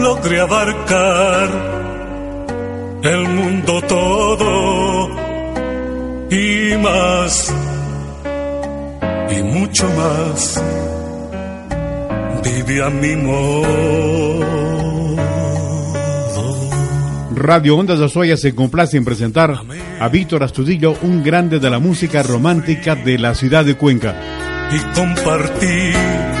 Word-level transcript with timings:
logré 0.00 0.40
abarcar 0.40 1.48
el 3.02 3.28
mundo 3.28 3.80
todo 3.82 5.08
y 6.30 6.76
más, 6.76 7.54
y 9.30 9.42
mucho 9.42 9.88
más. 9.96 10.62
Viví 12.44 12.80
a 12.80 12.90
mi 12.90 13.16
modo. 13.16 14.80
Radio 17.34 17.76
Ondas 17.76 18.00
Azuaya 18.00 18.36
se 18.36 18.54
complace 18.54 18.96
en 18.98 19.04
presentar 19.04 19.54
a 19.98 20.08
Víctor 20.08 20.42
Astudillo, 20.42 20.94
un 21.02 21.22
grande 21.22 21.58
de 21.58 21.70
la 21.70 21.78
música 21.78 22.22
romántica 22.22 22.94
de 22.94 23.18
la 23.18 23.34
ciudad 23.34 23.64
de 23.64 23.76
Cuenca. 23.76 24.14
Y 24.70 24.78
compartir 24.94 26.39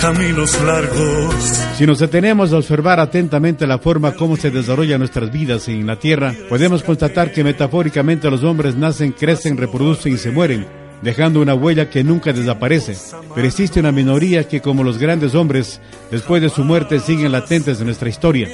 caminos 0.00 0.60
largos. 0.62 1.34
Si 1.76 1.86
nos 1.86 1.98
detenemos 1.98 2.52
a 2.52 2.58
observar 2.58 3.00
atentamente 3.00 3.66
la 3.66 3.78
forma 3.78 4.12
como 4.12 4.36
se 4.36 4.50
desarrollan 4.50 5.00
nuestras 5.00 5.30
vidas 5.30 5.68
en 5.68 5.86
la 5.86 5.96
Tierra, 5.96 6.34
podemos 6.48 6.82
constatar 6.82 7.32
que 7.32 7.44
metafóricamente 7.44 8.30
los 8.30 8.44
hombres 8.44 8.76
nacen, 8.76 9.12
crecen, 9.12 9.56
reproducen 9.56 10.14
y 10.14 10.18
se 10.18 10.30
mueren, 10.30 10.66
dejando 11.02 11.40
una 11.40 11.54
huella 11.54 11.90
que 11.90 12.04
nunca 12.04 12.32
desaparece. 12.32 12.96
Pero 13.34 13.46
existe 13.46 13.80
una 13.80 13.92
minoría 13.92 14.46
que, 14.46 14.60
como 14.60 14.84
los 14.84 14.98
grandes 14.98 15.34
hombres, 15.34 15.80
después 16.10 16.42
de 16.42 16.48
su 16.48 16.64
muerte 16.64 17.00
siguen 17.00 17.32
latentes 17.32 17.80
en 17.80 17.86
nuestra 17.86 18.08
historia. 18.08 18.48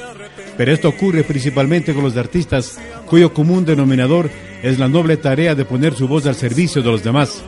Pero 0.56 0.72
esto 0.72 0.88
ocurre 0.88 1.24
principalmente 1.24 1.94
con 1.94 2.04
los 2.04 2.16
artistas, 2.16 2.78
cuyo 3.06 3.34
común 3.34 3.64
denominador 3.64 4.30
es 4.62 4.78
la 4.78 4.88
noble 4.88 5.16
tarea 5.16 5.54
de 5.54 5.64
poner 5.64 5.94
su 5.94 6.08
voz 6.08 6.26
al 6.26 6.34
servicio 6.34 6.82
de 6.82 6.90
los 6.90 7.02
demás. 7.02 7.42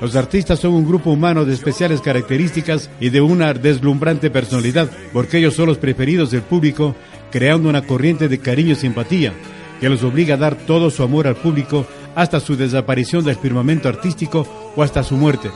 Los 0.00 0.16
artistas 0.16 0.58
son 0.58 0.72
un 0.72 0.86
grupo 0.86 1.10
humano 1.10 1.44
de 1.44 1.52
especiales 1.52 2.00
características 2.00 2.90
y 3.00 3.10
de 3.10 3.20
una 3.20 3.52
deslumbrante 3.52 4.30
personalidad, 4.30 4.90
porque 5.12 5.38
ellos 5.38 5.54
son 5.54 5.66
los 5.66 5.78
preferidos 5.78 6.30
del 6.30 6.42
público, 6.42 6.94
creando 7.30 7.68
una 7.68 7.82
corriente 7.82 8.28
de 8.28 8.38
cariño 8.38 8.72
y 8.72 8.76
simpatía 8.76 9.34
que 9.80 9.88
los 9.88 10.02
obliga 10.02 10.34
a 10.34 10.38
dar 10.38 10.54
todo 10.54 10.90
su 10.90 11.02
amor 11.02 11.26
al 11.26 11.36
público 11.36 11.86
hasta 12.14 12.38
su 12.38 12.56
desaparición 12.56 13.24
del 13.24 13.36
firmamento 13.36 13.88
artístico 13.88 14.46
o 14.76 14.82
hasta 14.82 15.02
su 15.02 15.16
muerte. 15.16 15.50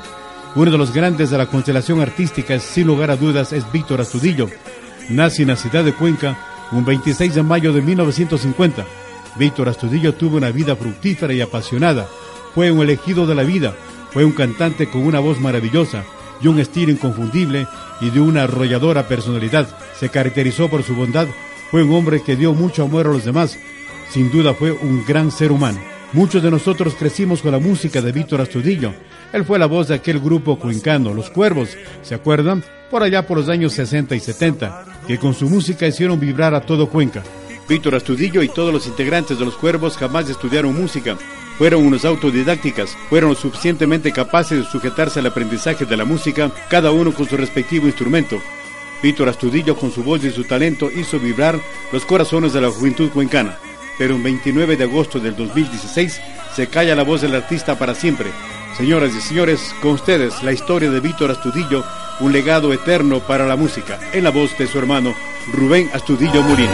Uno 0.57 0.71
de 0.71 0.79
los 0.79 0.95
grandes 0.95 1.31
de 1.31 1.39
la 1.39 1.47
constelación 1.47 2.01
artística, 2.01 2.59
sin 2.59 2.87
lugar 2.87 3.11
a 3.11 3.17
dudas, 3.17 3.53
es 3.53 3.71
Víctor 3.71 4.01
Astudillo. 4.01 4.49
Nace 5.11 5.43
en 5.43 5.49
la 5.49 5.57
ciudad 5.57 5.85
de 5.85 5.93
Cuenca 5.93 6.39
un 6.73 6.85
26 6.85 7.35
de 7.35 7.43
mayo 7.43 7.73
de 7.73 7.83
1950. 7.83 8.85
Víctor 9.37 9.69
Astudillo 9.69 10.15
tuvo 10.15 10.39
una 10.39 10.51
vida 10.51 10.75
fructífera 10.77 11.35
y 11.35 11.41
apasionada. 11.41 12.07
Fue 12.55 12.71
un 12.71 12.83
elegido 12.83 13.27
de 13.27 13.35
la 13.35 13.43
vida. 13.43 13.75
Fue 14.15 14.25
un 14.25 14.31
cantante 14.33 14.89
con 14.89 15.03
una 15.03 15.19
voz 15.19 15.41
maravillosa 15.41 16.05
y 16.41 16.47
un 16.47 16.61
estilo 16.61 16.93
inconfundible 16.93 17.67
y 18.01 18.11
de 18.11 18.21
una 18.21 18.45
arrolladora 18.45 19.09
personalidad. 19.09 19.69
Se 19.99 20.09
caracterizó 20.09 20.69
por 20.71 20.85
su 20.85 20.95
bondad. 20.95 21.27
Fue 21.73 21.83
un 21.83 21.93
hombre 21.93 22.23
que 22.23 22.37
dio 22.37 22.55
mucho 22.55 22.85
amor 22.85 23.09
a 23.09 23.11
los 23.11 23.25
demás. 23.25 23.59
Sin 24.11 24.31
duda 24.31 24.55
fue 24.55 24.71
un 24.71 25.05
gran 25.05 25.33
ser 25.33 25.51
humano. 25.51 25.81
Muchos 26.13 26.45
de 26.45 26.51
nosotros 26.53 26.95
crecimos 26.97 27.43
con 27.43 27.51
la 27.51 27.59
música 27.59 28.01
de 28.01 28.13
Víctor 28.13 28.41
Astudillo. 28.41 28.95
Él 29.33 29.45
fue 29.45 29.59
la 29.59 29.67
voz 29.67 29.89
de 29.89 29.97
aquel 29.97 30.21
grupo 30.21 30.61
cuencano, 30.61 31.13
Los 31.13 31.29
Cuervos, 31.29 31.77
¿se 32.03 32.15
acuerdan? 32.15 32.63
Por 32.93 33.03
allá 33.03 33.27
por 33.27 33.39
los 33.39 33.49
años 33.49 33.73
60 33.73 34.15
y 34.15 34.21
70, 34.21 34.85
que 35.09 35.19
con 35.19 35.35
su 35.35 35.51
música 35.51 35.89
hicieron 35.89 36.21
vibrar 36.21 36.55
a 36.55 36.61
todo 36.61 36.89
Cuenca. 36.89 37.25
Víctor 37.69 37.97
Astudillo 37.97 38.45
y 38.45 38.49
todos 38.49 38.73
los 38.73 38.87
integrantes 38.87 39.41
de 39.41 39.45
Los 39.45 39.57
Cuervos 39.57 39.97
jamás 39.97 40.31
estudiaron 40.31 40.81
música. 40.81 41.17
Fueron 41.59 41.87
unos 41.87 42.05
autodidácticas, 42.05 42.97
fueron 43.09 43.37
suficientemente 43.37 44.13
capaces 44.13 44.59
de 44.59 44.65
sujetarse 44.65 45.21
al 45.21 45.27
aprendizaje 45.27 45.85
de 45.85 45.97
la 45.97 46.05
música, 46.05 46.51
cada 46.69 46.91
uno 46.91 47.13
con 47.13 47.29
su 47.29 47.37
respectivo 47.37 47.87
instrumento. 47.87 48.41
Víctor 49.03 49.29
Astudillo 49.29 49.77
con 49.77 49.93
su 49.93 50.03
voz 50.03 50.25
y 50.25 50.31
su 50.31 50.45
talento 50.45 50.91
hizo 50.91 51.19
vibrar 51.19 51.59
los 51.93 52.05
corazones 52.05 52.53
de 52.53 52.61
la 52.61 52.71
juventud 52.71 53.11
cuencana 53.11 53.59
pero 53.99 54.17
un 54.17 54.23
29 54.23 54.77
de 54.77 54.85
agosto 54.85 55.21
del 55.21 55.37
2016 55.37 56.21
se 56.55 56.67
calla 56.69 56.95
la 56.95 57.05
voz 57.05 57.23
del 57.23 57.35
artista 57.35 57.79
para 57.79 57.95
siempre. 57.95 58.31
Señoras 58.77 59.15
y 59.15 59.21
señores, 59.21 59.75
con 59.81 59.93
ustedes 59.93 60.43
la 60.43 60.53
historia 60.53 60.91
de 60.91 61.01
Víctor 61.01 61.31
Astudillo, 61.31 61.85
un 62.21 62.33
legado 62.33 62.73
eterno 62.73 63.21
para 63.21 63.47
la 63.47 63.57
música, 63.57 63.99
en 64.13 64.25
la 64.25 64.31
voz 64.31 64.57
de 64.59 64.67
su 64.67 64.79
hermano 64.79 65.15
Rubén 65.53 65.91
Astudillo 65.93 66.43
Murino. 66.43 66.73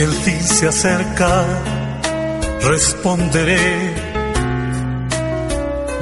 Que 0.00 0.04
el 0.04 0.12
fin 0.12 0.40
se 0.40 0.66
acerca, 0.66 1.44
responderé 2.62 3.94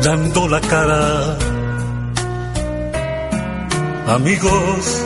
dando 0.04 0.47
la 0.47 0.60
cara. 0.60 1.36
Amigos, 4.06 5.04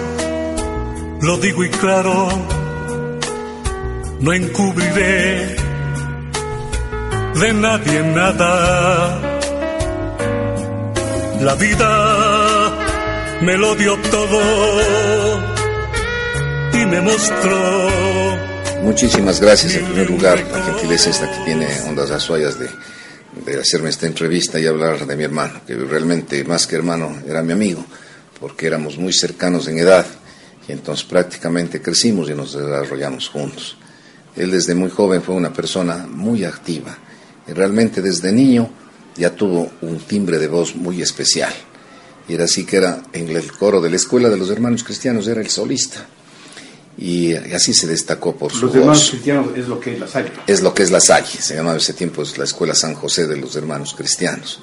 lo 1.23 1.39
digo 1.39 1.65
y 1.65 1.71
claro, 1.71 2.29
no 4.21 4.31
encubriré 4.35 5.57
de 7.41 7.53
nadie 7.55 7.99
nada. 8.21 8.53
La 11.41 11.55
vida 11.55 11.91
me 13.41 13.57
lo 13.57 13.75
dio 13.75 13.97
todo 14.11 14.41
y 16.75 16.85
me 16.85 17.01
mostró 17.01 18.52
Muchísimas 18.83 19.41
gracias 19.41 19.77
en 19.77 19.85
primer 19.85 20.11
lugar, 20.11 20.45
la 20.51 20.61
gentileza 20.65 21.11
esta 21.11 21.31
que 21.31 21.45
tiene 21.45 21.69
Ondas 21.87 22.11
Azuayas 22.11 22.59
de, 22.59 22.69
de 23.47 23.61
hacerme 23.61 23.91
esta 23.91 24.09
entrevista 24.09 24.59
y 24.59 24.67
hablar 24.67 25.07
de 25.07 25.15
mi 25.15 25.23
hermano, 25.23 25.61
que 25.65 25.77
realmente 25.77 26.43
más 26.43 26.67
que 26.67 26.75
hermano 26.75 27.23
era 27.25 27.45
mi 27.45 27.53
amigo, 27.53 27.87
porque 28.41 28.67
éramos 28.67 28.99
muy 28.99 29.13
cercanos 29.13 29.69
en 29.69 29.79
edad 29.79 30.05
y 30.67 30.73
entonces 30.73 31.07
prácticamente 31.07 31.81
crecimos 31.81 32.29
y 32.29 32.35
nos 32.35 32.55
desarrollamos 32.55 33.29
juntos. 33.29 33.77
Él 34.35 34.51
desde 34.51 34.75
muy 34.75 34.91
joven 34.91 35.23
fue 35.23 35.37
una 35.37 35.53
persona 35.53 36.09
muy 36.09 36.45
activa 36.45 36.99
y 37.47 37.53
realmente 37.53 38.03
desde 38.03 38.33
niño 38.33 38.69
ya 39.17 39.31
tuvo 39.31 39.71
un 39.83 40.01
timbre 40.01 40.39
de 40.39 40.49
voz 40.49 40.75
muy 40.75 41.01
especial. 41.01 41.53
Y 42.29 42.35
era 42.35 42.45
así 42.45 42.65
que 42.65 42.79
era 42.79 43.01
en 43.13 43.29
el 43.29 43.53
coro 43.53 43.81
de 43.81 43.91
la 43.91 43.97
Escuela 43.97 44.29
de 44.29 44.39
los 44.39 44.51
Hermanos 44.51 44.83
Cristianos, 44.83 45.29
era 45.29 45.41
el 45.41 45.51
solista 45.51 46.05
y 46.97 47.35
así 47.35 47.73
se 47.73 47.87
destacó 47.87 48.37
por 48.37 48.53
su 48.53 48.67
Los 48.67 48.75
hermanos 48.75 48.99
voz. 48.99 49.11
cristianos 49.11 49.47
es 49.57 49.69
lo 49.69 49.81
que 49.81 49.95
es 49.95 50.01
la 50.01 50.09
Salle. 50.09 50.33
Es 50.47 50.63
lo 50.63 50.75
que 50.75 50.83
es 50.83 50.91
la 50.91 51.01
Salle, 51.01 51.41
se 51.41 51.55
llamaba 51.55 51.79
ese 51.79 51.95
tiempo 51.95 52.23
la 52.37 52.45
Escuela 52.45 52.75
San 52.75 52.95
José 52.95 53.27
de 53.27 53.37
los 53.37 53.57
Hermanos 53.57 53.95
Cristianos, 53.95 54.61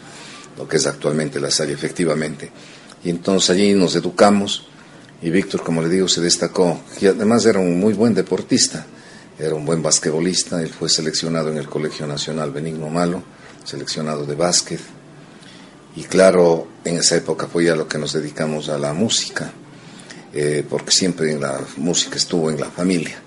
lo 0.58 0.68
que 0.68 0.78
es 0.78 0.86
actualmente 0.86 1.40
la 1.40 1.52
Salle, 1.52 1.74
efectivamente. 1.74 2.52
Y 3.04 3.10
entonces 3.10 3.50
allí 3.52 3.74
nos 3.74 3.96
educamos 3.96 4.68
y 5.22 5.30
Víctor, 5.30 5.64
como 5.64 5.82
le 5.82 5.90
digo, 5.90 6.08
se 6.08 6.22
destacó. 6.22 6.80
Y 7.02 7.08
además 7.08 7.46
era 7.46 7.60
un 7.60 7.80
muy 7.80 7.94
buen 7.94 8.14
deportista, 8.14 8.86
era 9.38 9.56
un 9.56 9.66
buen 9.66 9.82
basquetbolista, 9.82 10.62
él 10.62 10.70
fue 10.70 10.88
seleccionado 10.88 11.50
en 11.50 11.58
el 11.58 11.68
Colegio 11.68 12.08
Nacional 12.08 12.52
Benigno 12.52 12.90
Malo, 12.90 13.24
seleccionado 13.64 14.26
de 14.26 14.36
básquet. 14.36 14.80
Y 15.96 16.04
claro, 16.04 16.68
en 16.86 16.98
esa 16.98 17.18
época 17.18 17.48
fue 17.48 17.66
ya 17.66 17.76
lo 17.76 17.88
que 17.88 17.98
nos 17.98 18.14
dedicamos 18.14 18.70
a 18.70 18.78
la 18.78 18.94
música 18.94 19.52
eh, 20.40 20.66
porque 20.68 20.92
siempre 20.92 21.38
la 21.40 21.60
música 21.78 22.16
estuvo 22.16 22.50
en 22.50 22.60
la 22.60 22.70
familia. 22.70 23.22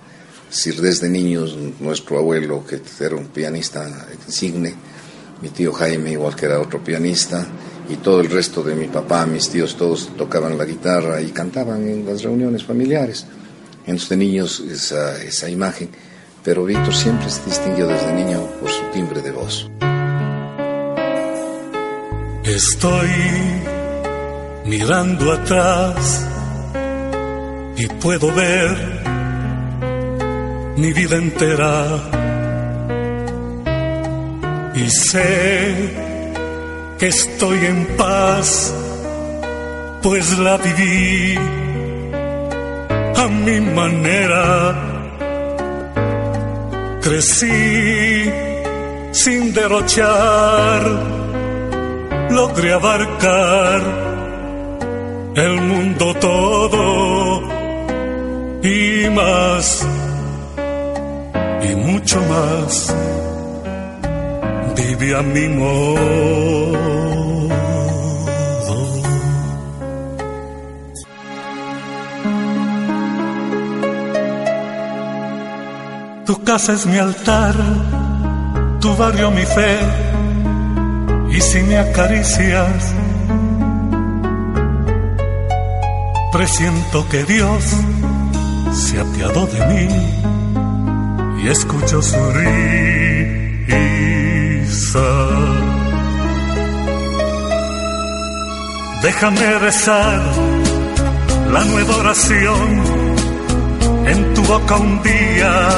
Decir, 0.48 0.80
desde 0.80 1.08
niños, 1.08 1.56
nuestro 1.80 2.18
abuelo, 2.18 2.64
que 2.66 2.80
era 3.04 3.16
un 3.16 3.26
pianista 3.26 4.06
insigne, 4.26 4.74
mi 5.40 5.48
tío 5.48 5.72
Jaime, 5.72 6.12
igual 6.12 6.36
que 6.36 6.46
era 6.46 6.60
otro 6.60 6.82
pianista, 6.82 7.46
y 7.88 7.96
todo 7.96 8.20
el 8.20 8.30
resto 8.30 8.62
de 8.62 8.74
mi 8.74 8.86
papá, 8.86 9.26
mis 9.26 9.48
tíos, 9.48 9.76
todos 9.76 10.16
tocaban 10.16 10.56
la 10.56 10.64
guitarra 10.64 11.20
y 11.20 11.30
cantaban 11.30 11.88
en 11.88 12.06
las 12.06 12.22
reuniones 12.22 12.64
familiares. 12.64 13.26
Entonces, 13.80 14.08
de 14.10 14.16
niños, 14.16 14.60
esa, 14.60 15.22
esa 15.22 15.48
imagen 15.48 15.90
pero 16.44 16.64
Víctor 16.64 16.94
siempre 16.94 17.30
se 17.30 17.44
distinguió 17.44 17.86
desde 17.86 18.12
niño 18.12 18.40
por 18.60 18.70
su 18.70 18.82
timbre 18.92 19.22
de 19.22 19.30
voz. 19.30 19.70
Estoy 22.44 23.10
mirando 24.66 25.32
atrás 25.32 26.26
y 27.76 27.86
puedo 27.86 28.32
ver 28.32 29.02
mi 30.76 30.92
vida 30.92 31.16
entera 31.16 32.22
y 34.74 34.88
sé 34.88 35.74
que 36.98 37.08
estoy 37.08 37.58
en 37.66 37.84
paz, 37.96 38.74
pues 40.02 40.38
la 40.38 40.56
viví 40.56 41.36
a 43.16 43.28
mi 43.28 43.60
manera. 43.60 44.88
Crecí 47.02 48.30
sin 49.10 49.52
derrochar, 49.52 50.82
logré 52.30 52.72
abarcar 52.72 53.82
el 55.34 55.60
mundo 55.60 56.14
todo 56.14 57.51
y 58.62 59.10
más, 59.10 59.86
y 61.68 61.74
mucho 61.74 62.20
más. 62.22 62.94
Viví 64.76 65.12
a 65.12 65.22
mi 65.22 65.48
modo. 65.48 66.72
Tu 76.24 76.44
casa 76.44 76.72
es 76.72 76.86
mi 76.86 76.98
altar, 76.98 77.54
tu 78.80 78.94
barrio 78.96 79.30
mi 79.30 79.42
fe, 79.42 79.76
y 81.30 81.40
si 81.40 81.60
me 81.62 81.78
acaricias, 81.78 82.94
presiento 86.32 87.06
que 87.08 87.24
Dios 87.24 87.74
se 88.72 89.00
apiadó 89.00 89.46
de 89.46 89.66
mí 89.66 89.88
y 91.42 91.48
escucho 91.48 92.00
su 92.02 92.16
risa. 92.32 92.62
Déjame 99.02 99.58
rezar 99.58 100.20
la 101.52 101.64
nueva 101.64 101.96
oración 101.96 102.82
en 104.06 104.34
tu 104.34 104.42
boca 104.44 104.76
un 104.76 105.02
día 105.02 105.68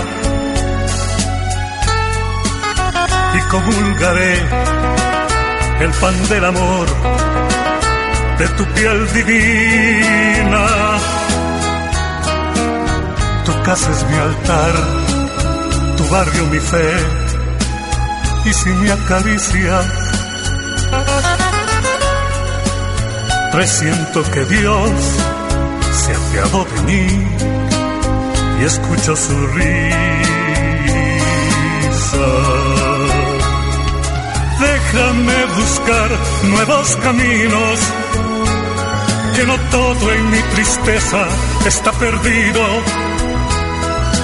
y 3.35 3.41
comulgaré 3.51 4.35
el 5.81 5.91
pan 6.01 6.29
del 6.29 6.45
amor 6.45 6.87
de 8.39 8.49
tu 8.49 8.65
piel 8.75 9.13
divina. 9.13 10.94
Casa 13.65 13.91
es 13.91 14.05
mi 14.11 14.15
altar, 14.15 14.73
tu 15.97 16.09
barrio 16.11 16.47
mi 16.49 16.59
fe, 16.59 16.93
y 18.45 18.53
si 18.53 18.69
me 18.69 18.93
acaricias, 18.93 19.87
presiento 23.53 24.23
que 24.33 24.45
Dios 24.45 24.91
se 25.93 26.13
ha 26.13 26.17
apiado 26.17 26.67
de 26.67 26.83
mí 26.83 27.07
y 28.61 28.65
escucho 28.65 29.17
su 29.17 29.47
risa. 29.47 29.75
Déjame 34.61 35.47
buscar 35.57 36.11
nuevos 36.43 36.97
caminos, 36.97 37.79
que 39.35 39.45
no 39.45 39.57
todo 39.71 40.13
en 40.13 40.31
mi 40.31 40.43
tristeza 40.55 41.27
está 41.65 41.93
perdido. 41.93 43.14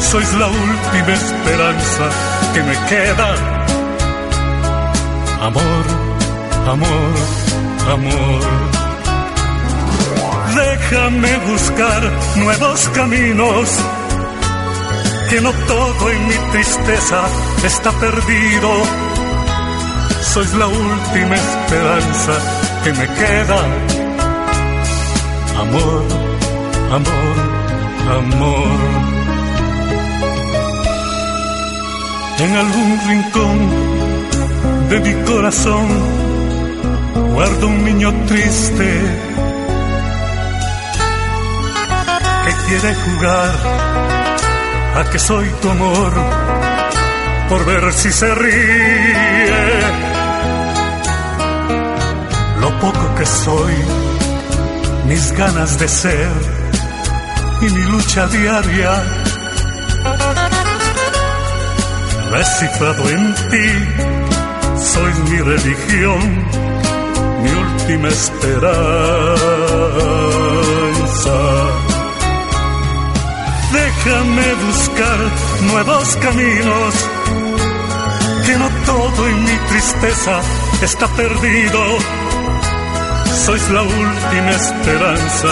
Sois 0.01 0.33
la 0.35 0.47
última 0.47 1.13
esperanza 1.13 2.05
que 2.53 2.63
me 2.63 2.77
queda. 2.89 3.29
Amor, 5.43 5.85
amor, 6.69 7.15
amor. 7.93 8.41
Déjame 10.55 11.37
buscar 11.51 12.03
nuevos 12.37 12.89
caminos, 12.95 13.69
que 15.29 15.41
no 15.41 15.53
todo 15.53 16.11
en 16.11 16.29
mi 16.29 16.35
tristeza 16.53 17.23
está 17.65 17.93
perdido 17.93 19.11
sois 20.33 20.53
la 20.55 20.67
última 20.67 21.35
esperanza 21.35 22.35
que 22.85 22.93
me 22.93 23.07
queda. 23.19 23.61
Amor, 25.61 26.05
amor, 26.97 27.37
amor. 28.19 29.20
En 32.43 32.57
algún 32.57 33.01
rincón 33.07 33.59
de 34.89 35.01
mi 35.01 35.15
corazón 35.25 35.89
guardo 37.35 37.67
un 37.67 37.85
niño 37.85 38.13
triste 38.27 39.01
que 42.45 42.53
quiere 42.67 42.95
jugar 42.95 43.55
a 44.97 45.11
que 45.11 45.19
soy 45.19 45.49
tu 45.61 45.71
amor 45.71 46.13
por 47.51 47.65
ver 47.67 47.93
si 47.93 48.11
se 48.11 48.35
ríe 48.35 49.81
lo 52.61 52.71
poco 52.79 53.15
que 53.17 53.27
soy, 53.27 53.75
mis 55.07 55.33
ganas 55.33 55.79
de 55.79 55.89
ser 55.89 56.31
y 57.63 57.71
mi 57.71 57.83
lucha 57.85 58.27
diaria. 58.27 58.93
Recifrado 62.31 63.09
en 63.11 63.35
ti, 63.51 63.69
soy 64.93 65.13
mi 65.31 65.39
religión, 65.39 66.47
mi 67.43 67.51
última 67.51 68.09
esperanza. 68.09 68.67
Déjame 73.73 74.55
buscar 74.67 75.19
nuevos 75.73 76.17
caminos, 76.17 76.95
que 78.47 78.57
no 78.57 78.69
todo 78.87 79.29
en 79.29 79.45
mi 79.45 79.57
tristeza 79.69 80.41
está 80.83 81.07
perdido 81.09 81.81
sois 83.51 83.71
la 83.71 83.83
última 83.83 84.51
esperanza 84.51 85.49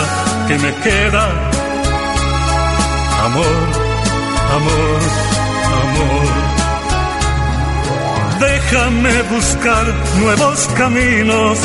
que 0.47 0.59
me 0.59 0.73
queda. 0.85 1.25
Amor, 3.25 3.57
amor, 4.57 5.00
amor. 5.83 6.58
Déjame 8.40 9.23
buscar 9.23 9.87
nuevos 10.21 10.68
caminos. 10.76 11.59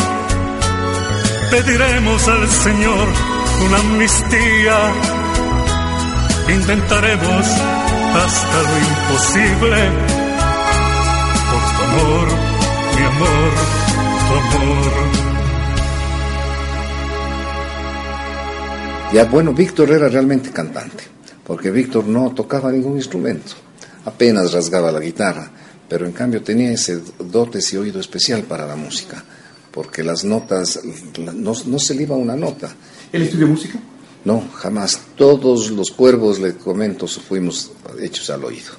Pediremos 1.51 2.27
al 2.27 2.49
Señor 2.49 3.07
una 3.65 3.77
amnistía. 3.77 4.77
Intentaremos 6.49 7.45
hasta 8.15 8.61
lo 8.69 8.77
imposible. 8.89 9.77
Por 11.51 11.63
tu 11.75 11.83
amor, 11.83 12.27
mi 12.95 13.03
amor, 13.05 13.51
tu 14.27 14.57
amor. 14.57 15.33
Ya, 19.13 19.25
bueno, 19.25 19.53
Víctor 19.53 19.91
era 19.91 20.09
realmente 20.09 20.49
cantante, 20.49 21.03
porque 21.45 21.69
Víctor 21.69 22.07
no 22.07 22.31
tocaba 22.31 22.71
ningún 22.71 22.95
instrumento, 22.95 23.53
apenas 24.05 24.51
rasgaba 24.51 24.91
la 24.91 24.99
guitarra, 24.99 25.51
pero 25.89 26.05
en 26.05 26.11
cambio 26.11 26.41
tenía 26.41 26.71
ese 26.71 27.01
dote 27.19 27.59
y 27.71 27.77
oído 27.77 27.99
especial 27.99 28.43
para 28.43 28.65
la 28.65 28.75
música, 28.75 29.23
porque 29.71 30.03
las 30.03 30.23
notas, 30.23 30.79
no, 31.35 31.79
se 31.79 31.95
le 31.95 32.03
iba 32.03 32.15
una 32.15 32.35
nota. 32.35 32.73
¿Él 33.11 33.23
estudió 33.23 33.47
música? 33.47 33.79
No, 34.25 34.43
jamás. 34.53 34.99
Todos 35.15 35.71
los 35.71 35.91
cuervos, 35.91 36.39
le 36.39 36.55
comento, 36.55 37.07
fuimos 37.07 37.71
hechos 37.99 38.29
al 38.29 38.45
oído. 38.45 38.71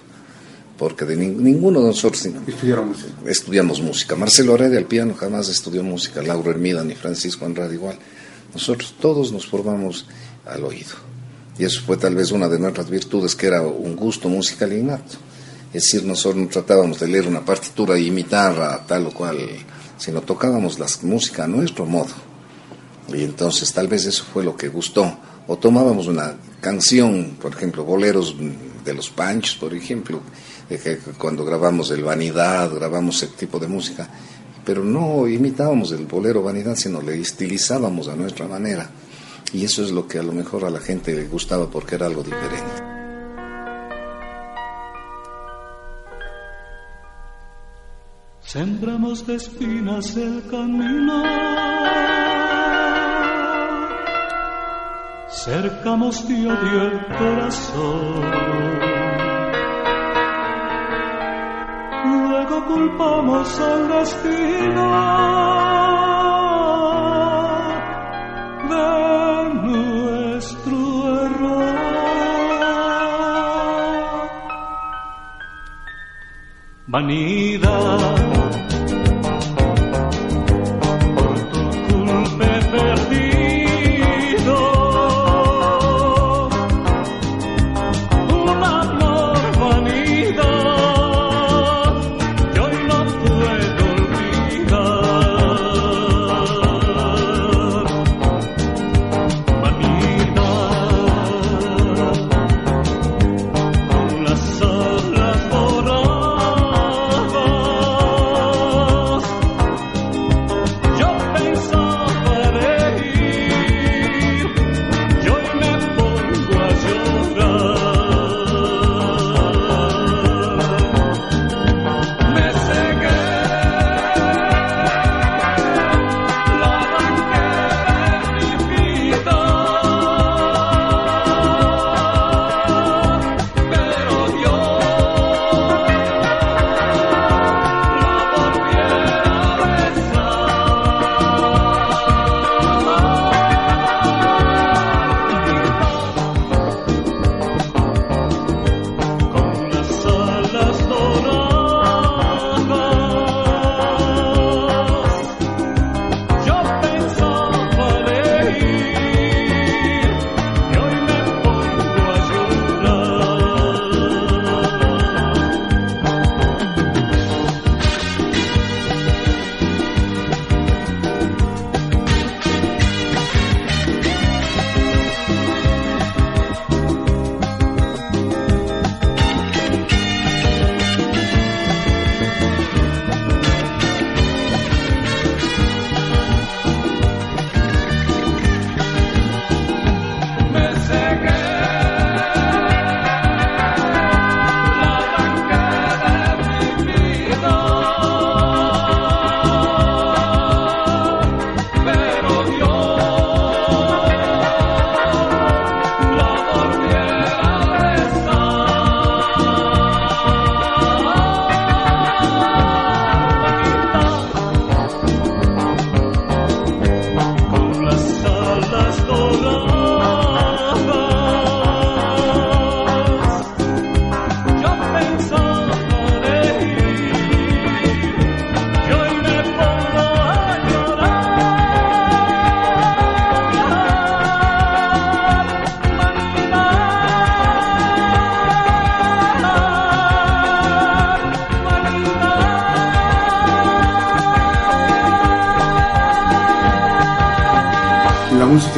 Porque 0.78 1.04
de 1.04 1.16
ninguno 1.16 1.80
de 1.80 1.88
nosotros 1.88 2.26
música. 2.26 3.08
estudiamos 3.26 3.80
música. 3.80 4.16
Marcelo 4.16 4.54
Heredia 4.54 4.78
al 4.78 4.86
piano 4.86 5.14
jamás 5.14 5.48
estudió 5.48 5.84
música, 5.84 6.22
Lauro 6.22 6.50
Hermida 6.50 6.82
ni 6.82 6.94
Francisco 6.94 7.44
Andrade 7.44 7.74
igual. 7.74 7.96
Nosotros 8.52 8.94
todos 9.00 9.30
nos 9.30 9.46
formamos 9.46 10.06
al 10.46 10.64
oído. 10.64 10.94
Y 11.58 11.64
eso 11.64 11.80
fue 11.82 11.96
tal 11.96 12.16
vez 12.16 12.32
una 12.32 12.48
de 12.48 12.58
nuestras 12.58 12.90
virtudes, 12.90 13.36
que 13.36 13.46
era 13.46 13.62
un 13.62 13.94
gusto 13.94 14.28
musical 14.28 14.72
innato. 14.72 15.16
Es 15.74 15.82
decir, 15.82 16.04
nosotros 16.04 16.40
no 16.40 16.48
tratábamos 16.48 17.00
de 17.00 17.08
leer 17.08 17.26
una 17.26 17.44
partitura 17.44 17.96
e 17.96 18.02
imitar 18.02 18.60
a 18.62 18.86
tal 18.86 19.08
o 19.08 19.10
cual, 19.10 19.38
sino 19.98 20.20
tocábamos 20.20 20.78
la 20.78 20.86
música 21.02 21.44
a 21.44 21.48
nuestro 21.48 21.84
modo. 21.84 22.14
Y 23.12 23.24
entonces 23.24 23.72
tal 23.72 23.88
vez 23.88 24.06
eso 24.06 24.24
fue 24.32 24.44
lo 24.44 24.56
que 24.56 24.68
gustó. 24.68 25.18
O 25.48 25.56
tomábamos 25.58 26.06
una 26.06 26.36
canción, 26.60 27.36
por 27.42 27.52
ejemplo, 27.52 27.82
boleros 27.82 28.36
de 28.84 28.94
los 28.94 29.10
Panchos, 29.10 29.56
por 29.56 29.74
ejemplo, 29.74 30.20
cuando 31.18 31.44
grabamos 31.44 31.90
el 31.90 32.04
Vanidad, 32.04 32.72
grabamos 32.72 33.16
ese 33.20 33.32
tipo 33.34 33.58
de 33.58 33.66
música, 33.66 34.08
pero 34.64 34.84
no 34.84 35.26
imitábamos 35.26 35.90
el 35.90 36.06
bolero 36.06 36.40
Vanidad, 36.40 36.76
sino 36.76 37.02
le 37.02 37.20
estilizábamos 37.20 38.06
a 38.06 38.14
nuestra 38.14 38.46
manera. 38.46 38.88
Y 39.52 39.64
eso 39.64 39.82
es 39.82 39.90
lo 39.90 40.06
que 40.06 40.20
a 40.20 40.22
lo 40.22 40.32
mejor 40.32 40.64
a 40.64 40.70
la 40.70 40.80
gente 40.80 41.12
le 41.14 41.26
gustaba 41.26 41.68
porque 41.68 41.96
era 41.96 42.06
algo 42.06 42.22
diferente. 42.22 42.93
Sembramos 48.54 49.26
de 49.26 49.34
espinas 49.34 50.16
el 50.16 50.40
camino, 50.48 51.24
cercamos 55.28 56.28
de 56.28 56.34
odio 56.52 56.82
el 56.82 57.04
corazón. 57.18 58.22
Luego 62.04 62.64
culpamos 62.66 63.60
al 63.60 63.88
destino 63.88 64.86
de 68.70 69.54
nuestro 69.64 70.78
error. 71.26 71.74
Vanidad 76.86 78.13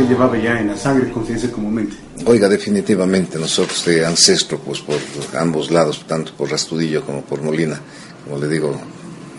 llevaba 0.08 0.36
ya 0.38 0.58
en 0.60 0.68
la 0.68 0.76
sangre, 0.76 1.12
dice 1.28 1.50
comúnmente. 1.50 1.96
Oiga, 2.24 2.48
definitivamente 2.48 3.38
nosotros 3.38 3.84
de 3.84 4.04
ancestro, 4.04 4.58
pues 4.58 4.80
por 4.80 4.96
ambos 5.38 5.70
lados, 5.70 6.04
tanto 6.06 6.32
por 6.34 6.50
Rastudillo 6.50 7.04
como 7.04 7.22
por 7.22 7.42
Molina, 7.42 7.78
como 8.24 8.38
le 8.38 8.48
digo, 8.48 8.78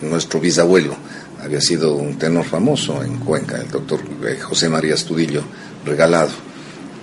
nuestro 0.02 0.40
bisabuelo 0.40 0.96
había 1.42 1.60
sido 1.60 1.94
un 1.94 2.18
tenor 2.18 2.44
famoso 2.44 3.02
en 3.02 3.18
Cuenca, 3.18 3.58
el 3.58 3.70
doctor 3.70 4.00
eh, 4.26 4.38
José 4.40 4.68
María 4.68 4.94
Astudillo 4.94 5.42
Regalado, 5.84 6.30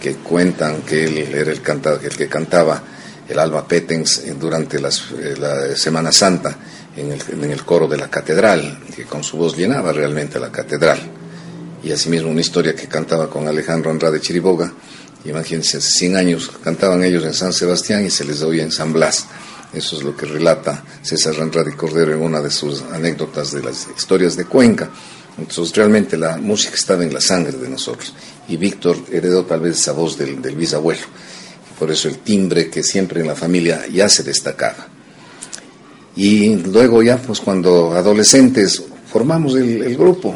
que 0.02 0.16
cuentan 0.16 0.82
que 0.82 1.06
él 1.06 1.18
era 1.34 1.52
el, 1.52 1.62
el 2.04 2.18
que 2.18 2.28
cantaba 2.28 2.82
el 3.28 3.40
Alba 3.40 3.68
Petens 3.68 4.24
durante 4.40 4.80
las, 4.80 5.12
eh, 5.12 5.36
la 5.40 5.76
Semana 5.76 6.12
Santa 6.12 6.56
en 6.96 7.12
en 7.12 7.52
el 7.52 7.64
coro 7.64 7.88
de 7.88 7.98
la 7.98 8.10
catedral, 8.10 8.80
que 8.96 9.04
con 9.04 9.24
su 9.24 9.38
voz 9.38 9.58
llenaba 9.58 9.92
realmente 9.92 10.40
la 10.40 10.52
catedral 10.52 11.00
y 11.86 11.92
asimismo 11.92 12.32
una 12.32 12.42
historia 12.42 12.76
que 12.76 12.88
cantaba 12.88 13.30
con 13.30 13.48
Alejandro 13.48 13.92
Andrade 13.92 14.20
Chiriboga. 14.20 14.74
Imagínense, 15.24 15.78
hace 15.78 15.92
100 15.92 16.18
años 16.18 16.52
cantaban 16.64 17.04
ellos 17.04 17.24
en 17.24 17.34
San 17.34 17.54
Sebastián 17.54 18.04
y 18.04 18.10
se 18.10 18.26
les 18.26 18.42
oía 18.42 18.64
en 18.64 18.72
San 18.72 18.92
Blas. 18.92 19.28
Eso 19.72 19.96
es 19.98 20.04
lo 20.04 20.18
que 20.18 20.26
relata 20.26 20.84
César 21.04 21.36
Andrade 21.40 21.76
Cordero 21.76 22.14
en 22.14 22.22
una 22.22 22.42
de 22.42 22.50
sus 22.50 22.82
anécdotas 22.82 23.52
de 23.52 23.62
las 23.62 23.88
historias 23.96 24.36
de 24.36 24.46
Cuenca. 24.46 24.90
Entonces 25.38 25.76
realmente 25.76 26.18
la 26.18 26.38
música 26.38 26.74
estaba 26.74 27.04
en 27.04 27.14
la 27.14 27.22
sangre 27.22 27.56
de 27.56 27.70
nosotros 27.70 28.14
y 28.48 28.58
Víctor 28.58 28.98
heredó 29.12 29.46
tal 29.46 29.60
vez 29.60 29.78
esa 29.78 29.92
voz 29.92 30.18
del, 30.18 30.38
bisabuelo. 30.56 31.02
Por 31.78 31.92
eso 31.92 32.08
el 32.08 32.18
timbre 32.20 32.68
que 32.70 32.82
siempre 32.82 33.22
en 33.22 33.28
la 33.28 33.36
familia 33.36 33.86
ya 33.94 34.10
se 34.10 34.24
destacaba. 34.24 34.88
Y 36.16 36.56
luego 36.56 37.04
ya, 37.04 37.18
pues 37.18 37.42
cuando 37.42 37.94
adolescentes, 37.94 38.82
formamos 39.12 39.56
el 39.56 39.96
grupo. 39.96 40.36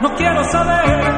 No 0.00 0.08
quiero 0.14 0.42
saber 0.50 1.09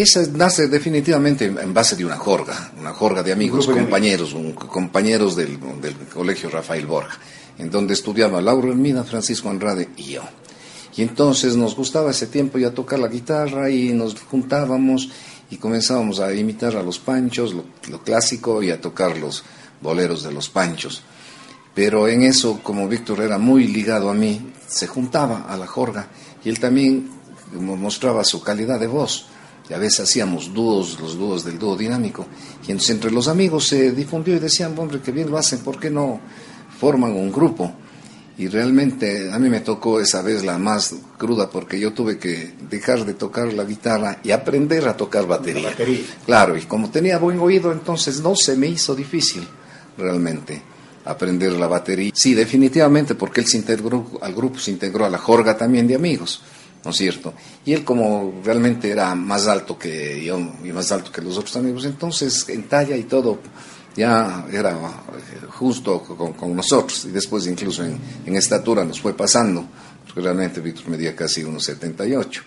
Esa 0.00 0.22
nace 0.32 0.68
definitivamente 0.68 1.46
en 1.46 1.74
base 1.74 1.96
de 1.96 2.04
una 2.04 2.16
jorga, 2.16 2.70
una 2.78 2.92
jorga 2.92 3.22
de 3.22 3.32
amigos, 3.32 3.66
compañeros, 3.82 4.32
un- 4.32 4.52
compañeros 4.52 5.34
del, 5.34 5.58
del 5.80 5.94
colegio 6.14 6.48
Rafael 6.50 6.86
Borja, 6.86 7.18
en 7.58 7.68
donde 7.70 7.94
estudiaba 7.94 8.40
Laura 8.40 8.68
Hermida, 8.68 9.02
Francisco 9.02 9.50
Andrade 9.50 9.88
y 9.96 10.04
yo. 10.14 10.22
Y 10.96 11.02
entonces 11.02 11.56
nos 11.56 11.74
gustaba 11.74 12.12
ese 12.12 12.28
tiempo 12.28 12.58
ya 12.58 12.70
tocar 12.72 12.98
la 13.00 13.08
guitarra 13.08 13.70
y 13.70 13.92
nos 13.92 14.14
juntábamos 14.20 15.10
y 15.50 15.56
comenzábamos 15.56 16.20
a 16.20 16.32
imitar 16.32 16.76
a 16.76 16.82
los 16.82 16.98
panchos, 17.00 17.52
lo, 17.54 17.64
lo 17.90 18.00
clásico, 18.02 18.62
y 18.62 18.70
a 18.70 18.80
tocar 18.80 19.16
los 19.18 19.42
boleros 19.80 20.22
de 20.22 20.30
los 20.32 20.48
panchos. 20.48 21.02
Pero 21.74 22.06
en 22.08 22.22
eso, 22.22 22.60
como 22.62 22.86
Víctor 22.88 23.20
era 23.22 23.38
muy 23.38 23.66
ligado 23.66 24.10
a 24.10 24.14
mí, 24.14 24.52
se 24.68 24.86
juntaba 24.86 25.46
a 25.48 25.56
la 25.56 25.66
jorga 25.66 26.06
y 26.44 26.48
él 26.50 26.60
también 26.60 27.10
mo- 27.58 27.76
mostraba 27.76 28.22
su 28.24 28.42
calidad 28.42 28.78
de 28.78 28.86
voz. 28.86 29.26
Y 29.68 29.74
a 29.74 29.78
veces 29.78 30.00
hacíamos 30.00 30.52
dúos, 30.52 30.98
los 31.00 31.18
dúos 31.18 31.44
del 31.44 31.58
dúo 31.58 31.76
dinámico. 31.76 32.26
Y 32.66 32.70
entonces 32.70 32.90
entre 32.90 33.10
los 33.10 33.28
amigos 33.28 33.66
se 33.66 33.92
difundió 33.92 34.34
y 34.34 34.38
decían, 34.38 34.78
hombre, 34.78 35.00
que 35.00 35.12
bien 35.12 35.30
lo 35.30 35.36
hacen, 35.36 35.60
¿por 35.60 35.78
qué 35.78 35.90
no 35.90 36.20
forman 36.80 37.12
un 37.12 37.30
grupo? 37.30 37.72
Y 38.38 38.46
realmente 38.46 39.32
a 39.32 39.38
mí 39.40 39.48
me 39.50 39.60
tocó 39.60 40.00
esa 40.00 40.22
vez 40.22 40.44
la 40.44 40.58
más 40.58 40.94
cruda 41.18 41.50
porque 41.50 41.78
yo 41.80 41.92
tuve 41.92 42.18
que 42.18 42.54
dejar 42.70 43.04
de 43.04 43.14
tocar 43.14 43.52
la 43.52 43.64
guitarra 43.64 44.20
y 44.22 44.30
aprender 44.30 44.86
a 44.86 44.96
tocar 44.96 45.26
batería. 45.26 45.70
batería. 45.70 46.04
Claro, 46.24 46.56
y 46.56 46.62
como 46.62 46.88
tenía 46.88 47.18
buen 47.18 47.40
oído, 47.40 47.72
entonces 47.72 48.20
no 48.20 48.36
se 48.36 48.56
me 48.56 48.68
hizo 48.68 48.94
difícil 48.94 49.46
realmente 49.98 50.62
aprender 51.04 51.52
la 51.52 51.66
batería. 51.66 52.12
Sí, 52.14 52.34
definitivamente, 52.34 53.16
porque 53.16 53.40
él 53.40 53.46
se 53.46 53.56
integró 53.56 54.06
al 54.22 54.34
grupo, 54.34 54.60
se 54.60 54.70
integró 54.70 55.04
a 55.04 55.10
la 55.10 55.18
jorga 55.18 55.56
también 55.56 55.88
de 55.88 55.96
amigos, 55.96 56.40
¿no 56.84 56.90
es 56.90 56.96
cierto? 56.96 57.34
Y 57.64 57.72
él 57.72 57.84
como 57.84 58.40
realmente 58.44 58.90
era 58.90 59.14
más 59.14 59.46
alto 59.46 59.78
que 59.78 60.24
yo 60.24 60.38
y 60.64 60.72
más 60.72 60.90
alto 60.92 61.10
que 61.10 61.22
los 61.22 61.36
otros 61.38 61.56
amigos, 61.56 61.84
entonces 61.84 62.48
en 62.48 62.64
talla 62.64 62.96
y 62.96 63.04
todo 63.04 63.38
ya 63.96 64.46
era 64.52 64.72
eh, 64.72 65.46
justo 65.48 66.00
con, 66.02 66.32
con 66.34 66.54
nosotros 66.54 67.04
y 67.06 67.10
después 67.10 67.46
incluso 67.46 67.84
en, 67.84 67.98
en 68.24 68.36
estatura 68.36 68.84
nos 68.84 69.00
fue 69.00 69.14
pasando, 69.14 69.66
porque 70.04 70.20
realmente 70.20 70.60
Víctor 70.60 70.88
medía 70.88 71.16
casi 71.16 71.42
unos 71.42 71.64
78 71.64 72.42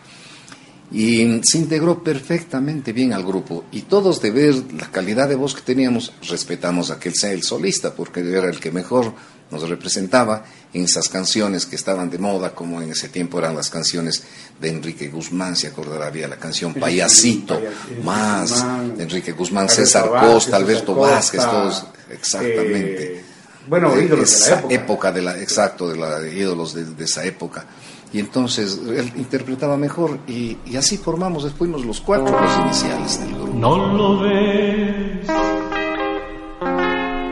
y 0.92 1.40
se 1.44 1.58
integró 1.58 2.04
perfectamente 2.04 2.92
bien 2.92 3.14
al 3.14 3.24
grupo. 3.24 3.66
Y 3.72 3.84
todos 3.84 4.22
de 4.22 4.32
ver 4.32 4.56
la 4.74 4.92
calidad 4.92 5.30
de 5.30 5.36
voz 5.36 5.56
que 5.56 5.62
teníamos 5.62 6.12
respetamos 6.28 6.92
a 6.92 7.00
que 7.00 7.10
él 7.10 7.16
sea 7.16 7.32
el 7.32 7.44
solista 7.44 7.94
porque 7.94 8.20
era 8.20 8.50
el 8.50 8.60
que 8.60 8.72
mejor 8.72 9.14
nos 9.50 9.68
representaba 9.68 10.46
en 10.74 10.86
esas 10.86 11.10
canciones 11.10 11.66
que 11.66 11.76
estaban 11.76 12.10
de 12.10 12.18
moda 12.18 12.56
como 12.56 12.82
en 12.82 12.92
ese 12.92 13.10
tiempo 13.10 13.38
eran 13.40 13.56
las 13.56 13.70
canciones 13.70 14.24
de 14.60 14.70
Enrique 14.70 15.10
Guzmán 15.10 15.58
se 15.58 15.68
acordará 15.68 16.08
había 16.08 16.28
la 16.28 16.38
canción 16.38 16.74
Payasito 16.74 17.62
más 18.04 18.52
Guzmán, 18.52 18.98
de 18.98 19.04
Enrique 19.04 19.34
Guzmán 19.34 19.68
César 19.70 20.10
Vázquez, 20.10 20.32
Costa 20.32 20.56
Alberto 20.56 20.96
Vázquez 20.96 21.42
todos 21.42 21.86
exactamente. 22.10 23.16
eh, 23.16 23.24
bueno, 23.68 23.94
de 23.94 24.06
ídolos 24.06 24.32
de 24.32 24.40
la 24.40 24.46
esa 24.46 24.60
época. 24.60 24.74
época 24.74 25.12
de 25.12 25.22
la 25.22 25.42
exacto 25.42 25.90
de 25.90 25.98
la 25.98 26.20
de 26.20 26.34
ídolos 26.34 26.74
de, 26.74 26.86
de 26.86 27.04
esa 27.04 27.26
época 27.26 27.66
y 28.14 28.20
entonces 28.20 28.82
él 28.88 29.12
interpretaba 29.16 29.78
mejor 29.78 30.20
y, 30.28 30.58
así 30.76 30.98
formamos 30.98 31.50
fuimos 31.54 31.86
los 31.86 32.02
cuatro 32.02 32.38
iniciales 32.64 33.20
del 33.22 33.36
grupo 33.36 33.54
No 33.58 33.94
lo 33.94 34.20
ves, 34.20 35.28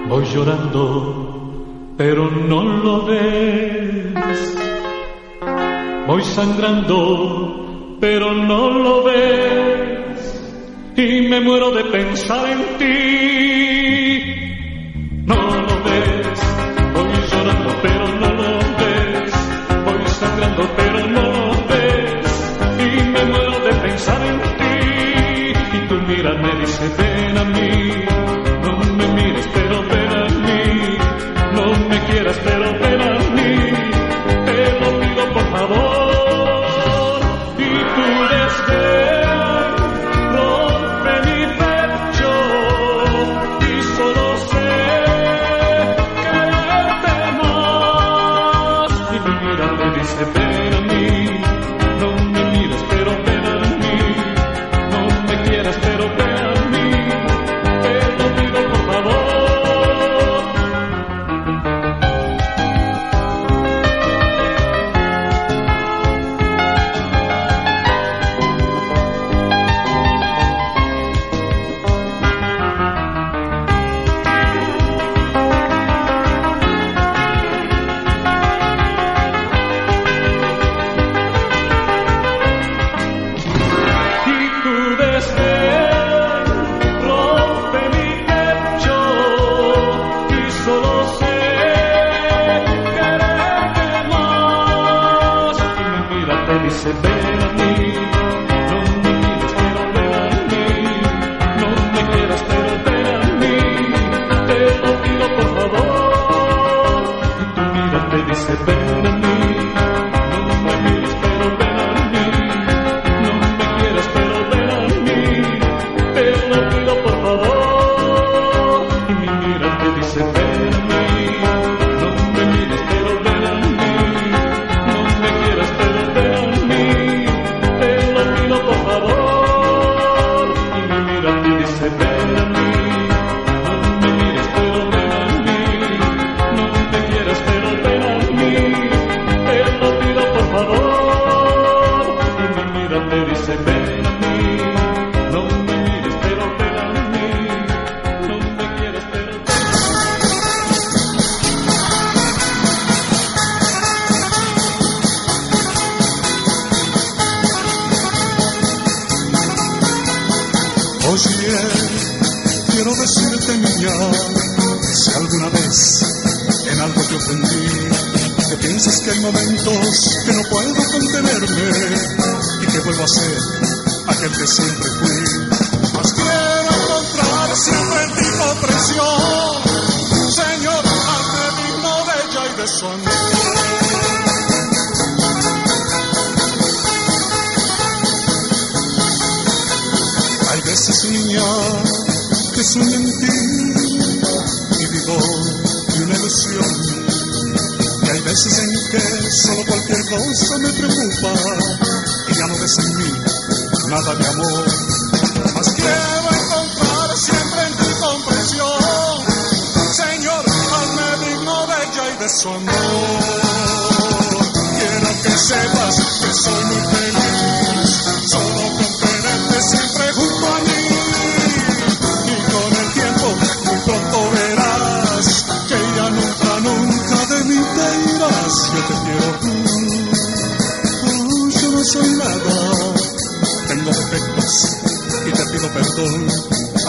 voy 0.10 0.26
llorando, 0.34 1.94
pero 1.98 2.30
no 2.32 2.64
lo 2.64 3.06
ves. 3.06 3.90
Voy 6.10 6.24
sangrando, 6.24 7.98
pero 8.00 8.34
no 8.34 8.72
lo 8.72 9.04
ves. 9.04 10.42
Y 10.98 11.28
me 11.28 11.40
muero 11.40 11.70
de 11.70 11.84
pensar 11.84 12.50
en 12.50 12.78
ti. 12.80 14.20
No 15.28 15.36
lo 15.36 15.84
ves, 15.84 16.09
Mirada 26.20 26.38
me 26.42 26.54
dice, 26.60 26.86
ven 26.98 27.38
a 27.38 27.46
mí. 27.46 28.06
No 28.62 28.78
me 28.98 29.08
mires, 29.14 29.48
pero 29.54 29.82
ven 29.84 30.14
a 30.18 30.28
mí. 30.28 30.98
No 31.54 31.88
me 31.88 31.98
quieras, 32.08 32.38
pero 32.44 32.74
ven 32.74 32.84
a 32.84 32.88
mí. 32.88 32.89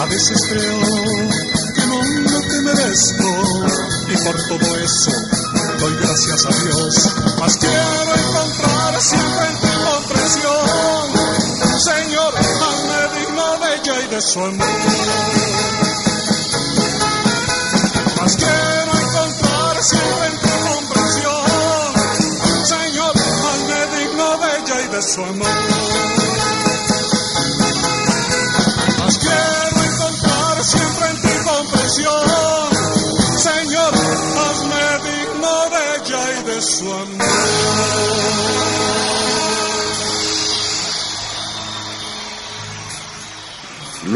A 0.01 0.07
veces 0.07 0.39
creo 0.49 0.81
que 1.75 1.87
no 1.87 2.01
lo 2.01 2.41
que 2.41 2.61
merezco 2.63 3.29
y 4.09 4.17
por 4.25 4.35
todo 4.49 4.77
eso 4.79 5.11
doy 5.79 5.95
gracias 5.97 6.47
a 6.47 6.49
Dios. 6.49 7.15
Mas 7.39 7.57
quiero 7.59 8.15
encontrar 8.17 9.03
siempre 9.03 9.47
en 9.47 9.57
comprensión, 9.85 11.07
Señor, 11.85 12.33
más 12.33 12.81
digno 13.15 13.59
de 13.59 13.75
ella 13.77 14.01
y 14.01 14.09
de 14.09 14.23
su 14.23 14.41
amor. 14.41 14.67
Mas 18.17 18.37
quiero 18.37 18.93
encontrar 19.01 19.83
siempre 19.83 20.27
en 20.29 20.37
comprensión, 20.73 21.45
Señor, 22.65 23.15
más 23.43 23.99
digno 23.99 24.39
de 24.39 24.49
ella 24.61 24.81
y 24.81 24.89
de 24.89 25.03
su 25.03 25.25
amor. 25.25 25.60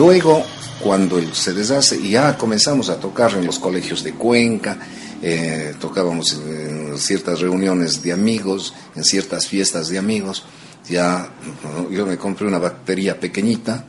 Luego, 0.05 0.45
cuando 0.81 1.19
se 1.33 1.55
deshace, 1.55 2.07
ya 2.07 2.37
comenzamos 2.37 2.91
a 2.91 3.01
tocar 3.01 3.33
en 3.33 3.47
los 3.47 3.59
colegios 3.59 4.05
de 4.05 4.13
Cuenca, 4.13 4.77
eh, 5.23 5.75
tocábamos 5.81 6.35
en 6.47 6.99
ciertas 6.99 7.41
reuniones 7.41 8.03
de 8.03 8.13
amigos, 8.13 8.75
en 8.95 9.03
ciertas 9.03 9.47
fiestas 9.47 9.89
de 9.89 9.97
amigos. 9.97 10.45
Ya 10.91 11.31
yo 11.91 12.05
me 12.05 12.19
compré 12.19 12.47
una 12.47 12.59
batería 12.59 13.19
pequeñita 13.19 13.87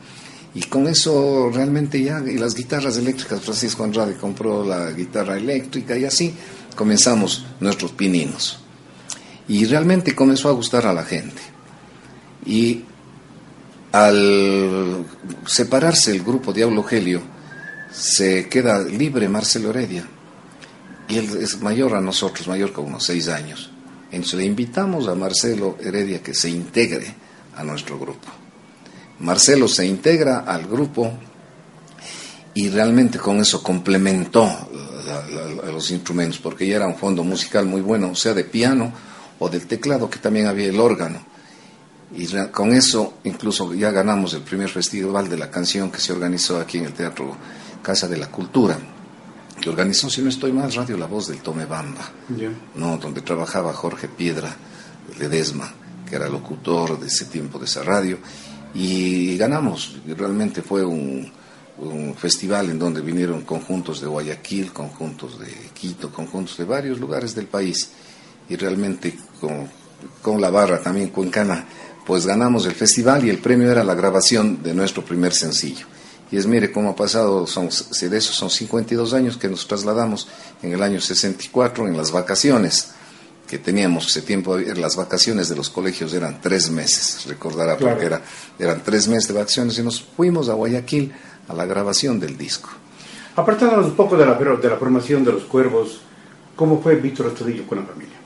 y 0.54 0.62
con 0.62 0.86
eso 0.86 1.50
realmente 1.52 2.02
ya, 2.02 2.22
y 2.26 2.38
las 2.38 2.54
guitarras 2.54 2.96
eléctricas, 2.96 3.42
Francisco 3.42 3.84
Andrade 3.84 4.16
compró 4.16 4.64
la 4.64 4.92
guitarra 4.92 5.36
eléctrica 5.36 5.98
y 5.98 6.06
así 6.06 6.34
comenzamos 6.74 7.44
nuestros 7.60 7.92
pininos. 7.92 8.58
Y 9.48 9.66
realmente 9.66 10.14
comenzó 10.14 10.48
a 10.48 10.52
gustar 10.52 10.86
a 10.86 10.94
la 10.94 11.04
gente. 11.04 11.42
Y 12.46 12.84
al 13.96 15.06
separarse 15.46 16.10
el 16.10 16.22
grupo 16.22 16.52
Diablo 16.52 16.84
Helio, 16.88 17.22
se 17.90 18.46
queda 18.46 18.82
libre 18.82 19.26
Marcelo 19.26 19.70
Heredia. 19.70 20.06
Y 21.08 21.16
él 21.16 21.38
es 21.40 21.62
mayor 21.62 21.94
a 21.94 22.00
nosotros, 22.02 22.46
mayor 22.46 22.74
que 22.74 22.80
unos 22.80 23.04
seis 23.04 23.28
años. 23.28 23.70
Entonces 24.10 24.40
le 24.40 24.44
invitamos 24.44 25.08
a 25.08 25.14
Marcelo 25.14 25.78
Heredia 25.80 26.22
que 26.22 26.34
se 26.34 26.50
integre 26.50 27.14
a 27.56 27.64
nuestro 27.64 27.98
grupo. 27.98 28.28
Marcelo 29.20 29.66
se 29.66 29.86
integra 29.86 30.40
al 30.40 30.66
grupo 30.66 31.10
y 32.52 32.68
realmente 32.68 33.18
con 33.18 33.40
eso 33.40 33.62
complementó 33.62 34.46
los 35.72 35.90
instrumentos, 35.90 36.38
porque 36.38 36.66
ya 36.66 36.76
era 36.76 36.86
un 36.86 36.96
fondo 36.96 37.24
musical 37.24 37.64
muy 37.64 37.80
bueno, 37.80 38.14
sea, 38.14 38.34
de 38.34 38.44
piano 38.44 38.92
o 39.38 39.48
del 39.48 39.66
teclado, 39.66 40.10
que 40.10 40.18
también 40.18 40.48
había 40.48 40.66
el 40.66 40.80
órgano 40.80 41.35
y 42.14 42.26
con 42.52 42.72
eso 42.72 43.14
incluso 43.24 43.74
ya 43.74 43.90
ganamos 43.90 44.34
el 44.34 44.42
primer 44.42 44.68
festival 44.68 45.28
de 45.28 45.36
la 45.36 45.50
canción 45.50 45.90
que 45.90 45.98
se 45.98 46.12
organizó 46.12 46.60
aquí 46.60 46.78
en 46.78 46.86
el 46.86 46.92
Teatro 46.92 47.36
Casa 47.82 48.06
de 48.06 48.16
la 48.16 48.30
Cultura, 48.30 48.78
que 49.60 49.70
organizó, 49.70 50.08
si 50.10 50.22
no 50.22 50.28
estoy 50.28 50.52
mal, 50.52 50.72
Radio 50.72 50.96
La 50.96 51.06
Voz 51.06 51.28
del 51.28 51.38
Tome 51.38 51.66
Bamba, 51.66 52.10
¿no? 52.74 52.98
donde 52.98 53.22
trabajaba 53.22 53.72
Jorge 53.72 54.08
Piedra 54.08 54.54
Ledesma, 55.18 55.72
que 56.08 56.16
era 56.16 56.28
locutor 56.28 56.98
de 56.98 57.06
ese 57.06 57.26
tiempo 57.26 57.58
de 57.58 57.64
esa 57.64 57.82
radio, 57.82 58.18
y 58.74 59.36
ganamos, 59.36 59.96
realmente 60.06 60.62
fue 60.62 60.84
un, 60.84 61.32
un 61.78 62.14
festival 62.14 62.70
en 62.70 62.78
donde 62.78 63.00
vinieron 63.00 63.42
conjuntos 63.42 64.00
de 64.00 64.06
Guayaquil, 64.06 64.72
conjuntos 64.72 65.38
de 65.38 65.48
Quito, 65.72 66.12
conjuntos 66.12 66.56
de 66.58 66.64
varios 66.64 66.98
lugares 67.00 67.34
del 67.34 67.46
país, 67.46 67.90
y 68.48 68.56
realmente 68.56 69.18
con, 69.40 69.68
con 70.22 70.40
la 70.40 70.50
barra 70.50 70.80
también 70.80 71.08
cuencana 71.08 71.64
pues 72.06 72.24
ganamos 72.24 72.64
el 72.66 72.72
festival 72.72 73.24
y 73.24 73.30
el 73.30 73.38
premio 73.38 73.70
era 73.70 73.82
la 73.82 73.94
grabación 73.94 74.62
de 74.62 74.72
nuestro 74.72 75.04
primer 75.04 75.34
sencillo. 75.34 75.86
Y 76.30 76.36
es, 76.36 76.46
mire 76.46 76.72
cómo 76.72 76.90
ha 76.90 76.96
pasado, 76.96 77.46
son, 77.46 77.68
de 77.68 78.16
esos 78.16 78.34
son 78.34 78.50
52 78.50 79.12
años 79.12 79.36
que 79.36 79.48
nos 79.48 79.66
trasladamos 79.66 80.28
en 80.62 80.72
el 80.72 80.82
año 80.82 81.00
64 81.00 81.86
en 81.86 81.96
las 81.96 82.12
vacaciones 82.12 82.92
que 83.46 83.58
teníamos 83.58 84.08
ese 84.08 84.22
tiempo, 84.22 84.56
las 84.58 84.96
vacaciones 84.96 85.48
de 85.48 85.54
los 85.54 85.70
colegios 85.70 86.12
eran 86.12 86.40
tres 86.40 86.68
meses, 86.68 87.26
recordará, 87.26 87.76
porque 87.76 88.06
era, 88.06 88.20
eran 88.58 88.82
tres 88.82 89.06
meses 89.06 89.28
de 89.28 89.34
vacaciones 89.34 89.78
y 89.78 89.82
nos 89.82 90.02
fuimos 90.02 90.48
a 90.48 90.54
Guayaquil 90.54 91.12
a 91.46 91.54
la 91.54 91.64
grabación 91.64 92.18
del 92.18 92.36
disco. 92.36 92.70
Apartándonos 93.36 93.86
un 93.86 93.94
poco 93.94 94.16
de 94.16 94.26
la, 94.26 94.34
de 94.34 94.68
la 94.68 94.76
formación 94.76 95.24
de 95.24 95.32
los 95.32 95.44
cuervos, 95.44 96.00
¿cómo 96.56 96.82
fue 96.82 96.96
Víctor 96.96 97.28
Astudillo 97.28 97.66
con 97.68 97.78
la 97.78 97.84
familia? 97.84 98.16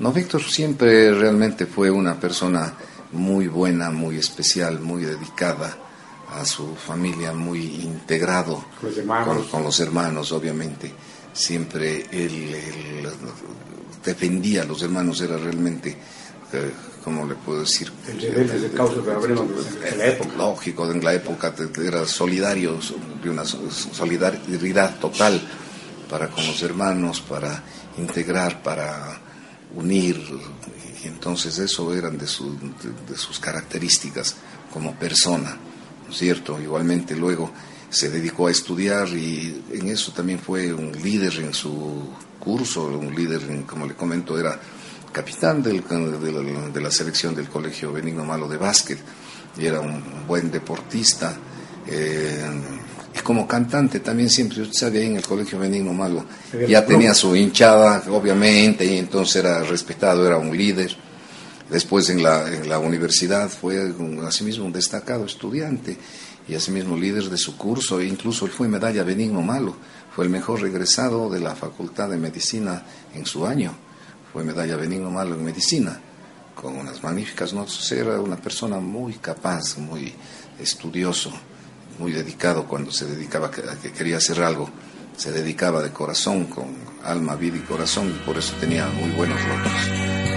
No, 0.00 0.12
Víctor 0.12 0.42
siempre 0.42 1.14
realmente 1.14 1.66
fue 1.66 1.88
una 1.88 2.18
persona 2.18 2.74
muy 3.12 3.46
buena, 3.48 3.90
muy 3.90 4.16
especial, 4.16 4.80
muy 4.80 5.04
dedicada 5.04 5.76
a 6.30 6.44
su 6.44 6.74
familia, 6.74 7.32
muy 7.32 7.82
integrado 7.82 8.64
con, 9.50 9.62
los 9.64 9.80
hermanos, 9.80 10.32
obviamente. 10.32 10.92
Siempre 11.32 12.06
él, 12.10 13.06
defendía 14.04 14.62
a 14.62 14.64
los 14.64 14.82
hermanos 14.82 15.20
era 15.20 15.36
realmente, 15.36 15.96
eh, 16.52 16.72
¿cómo 17.04 17.26
le 17.26 17.34
puedo 17.34 17.60
decir? 17.60 17.90
de 18.06 19.96
la 19.96 20.06
época. 20.06 20.36
Lógico, 20.36 20.90
en 20.90 21.04
la 21.04 21.14
época 21.14 21.54
era 21.82 22.06
solidario, 22.06 22.78
de 23.22 23.30
una 23.30 23.44
solidaridad 23.44 24.98
total 24.98 25.40
para 26.08 26.28
con 26.28 26.46
los 26.46 26.62
hermanos, 26.62 27.20
para 27.22 27.62
integrar, 27.98 28.62
para 28.62 29.18
unir, 29.74 30.20
y 31.04 31.08
entonces 31.08 31.58
eso 31.58 31.92
eran 31.94 32.16
de, 32.18 32.26
de, 32.26 33.16
sus 33.16 33.38
características 33.40 34.36
como 34.72 34.94
persona, 34.94 35.56
¿no 36.06 36.12
es 36.12 36.18
cierto? 36.18 36.60
Igualmente 36.60 37.16
luego 37.16 37.52
se 37.90 38.08
dedicó 38.08 38.46
a 38.46 38.50
estudiar 38.50 39.08
y 39.08 39.64
en 39.72 39.88
eso 39.88 40.12
también 40.12 40.38
fue 40.38 40.72
un 40.72 40.92
líder 40.92 41.34
en 41.40 41.52
su 41.52 42.08
curso, 42.38 42.86
un 42.86 43.14
líder, 43.14 43.64
como 43.66 43.86
le 43.86 43.94
comento, 43.94 44.38
era 44.38 44.58
capitán 45.12 45.62
del, 45.62 45.82
de, 45.82 46.80
la, 46.80 46.90
selección 46.90 47.34
del 47.34 47.48
Colegio 47.48 47.92
Benigno 47.92 48.24
Malo 48.24 48.48
de 48.48 48.56
básquet 48.56 48.98
y 49.58 49.66
era 49.66 49.80
un 49.80 50.26
buen 50.26 50.50
deportista. 50.50 51.36
Eh, 51.86 52.44
y 53.14 53.18
como 53.20 53.46
cantante 53.46 54.00
también 54.00 54.30
siempre, 54.30 54.62
usted 54.62 54.74
sabe, 54.74 55.00
ahí 55.00 55.06
en 55.06 55.16
el 55.16 55.26
Colegio 55.26 55.58
Benigno 55.58 55.92
Malo 55.92 56.24
ya 56.66 56.84
tenía 56.84 57.12
su 57.14 57.36
hinchada, 57.36 58.02
obviamente, 58.10 58.86
y 58.86 58.98
entonces 58.98 59.36
era 59.36 59.62
respetado, 59.62 60.26
era 60.26 60.38
un 60.38 60.56
líder. 60.56 60.96
Después 61.68 62.08
en 62.10 62.22
la, 62.22 62.48
en 62.48 62.68
la 62.68 62.78
universidad 62.78 63.48
fue 63.48 63.94
asimismo 64.26 64.64
un 64.64 64.72
destacado 64.72 65.24
estudiante 65.24 65.96
y 66.48 66.54
asimismo 66.54 66.96
líder 66.96 67.24
de 67.24 67.36
su 67.36 67.56
curso, 67.56 68.00
e 68.00 68.06
incluso 68.06 68.46
él 68.46 68.50
fue 68.50 68.68
medalla 68.68 69.04
Benigno 69.04 69.42
Malo, 69.42 69.76
fue 70.14 70.24
el 70.24 70.30
mejor 70.30 70.60
regresado 70.60 71.30
de 71.30 71.40
la 71.40 71.54
Facultad 71.54 72.08
de 72.08 72.16
Medicina 72.16 72.82
en 73.14 73.26
su 73.26 73.46
año, 73.46 73.74
fue 74.32 74.42
medalla 74.44 74.76
Benigno 74.76 75.10
Malo 75.10 75.34
en 75.34 75.44
Medicina, 75.44 76.00
con 76.54 76.76
unas 76.76 77.02
magníficas 77.02 77.52
notas, 77.52 77.90
era 77.92 78.20
una 78.20 78.36
persona 78.36 78.78
muy 78.80 79.14
capaz, 79.14 79.78
muy 79.78 80.12
estudioso, 80.58 81.32
muy 81.98 82.12
dedicado 82.12 82.66
cuando 82.66 82.90
se 82.90 83.06
dedicaba 83.06 83.48
a 83.48 83.50
que 83.50 83.92
quería 83.92 84.16
hacer 84.16 84.42
algo, 84.42 84.70
se 85.16 85.32
dedicaba 85.32 85.82
de 85.82 85.90
corazón, 85.90 86.46
con 86.46 86.74
alma, 87.04 87.36
vida 87.36 87.56
y 87.56 87.60
corazón, 87.60 88.08
y 88.08 88.24
por 88.24 88.38
eso 88.38 88.54
tenía 88.60 88.86
muy 88.88 89.10
buenos 89.10 89.38
logros. 89.40 90.32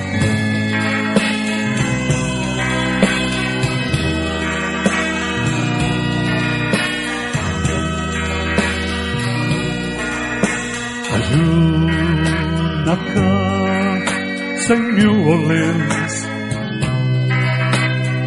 una 12.85 12.97
casa 13.13 14.73
en 14.75 14.95
New 14.95 15.29
Orleans, 15.29 16.27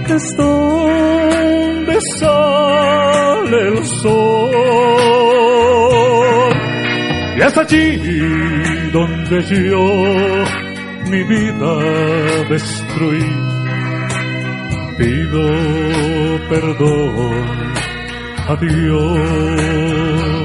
que 0.06 0.14
es 0.14 0.36
donde 1.88 2.00
sale 2.18 3.68
el 3.68 3.84
sol. 3.86 4.50
Y 7.36 7.40
es 7.40 7.56
allí 7.56 8.90
donde 8.92 9.42
yo 9.42 9.86
mi 11.10 11.22
vida 11.24 11.76
destruí. 12.48 13.24
Pido 14.98 15.44
perdón 16.48 17.72
a 18.48 18.56
Dios 18.56 20.37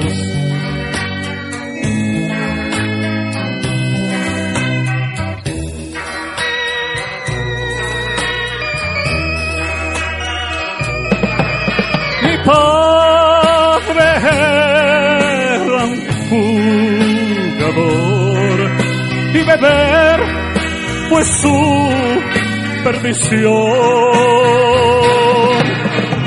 y 19.33 19.43
beber 19.43 20.19
fue 21.09 21.23
su 21.25 21.89
perdición. 22.83 23.53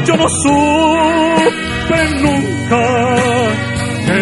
Yo 0.05 0.17
no 0.17 0.29
supe 0.29 2.01
nunca 2.23 2.85
qué 4.07 4.21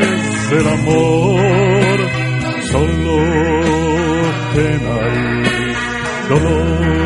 es 0.00 0.52
el 0.52 0.68
amor, 0.68 1.98
solo 2.70 3.50
dolor. 6.30 6.99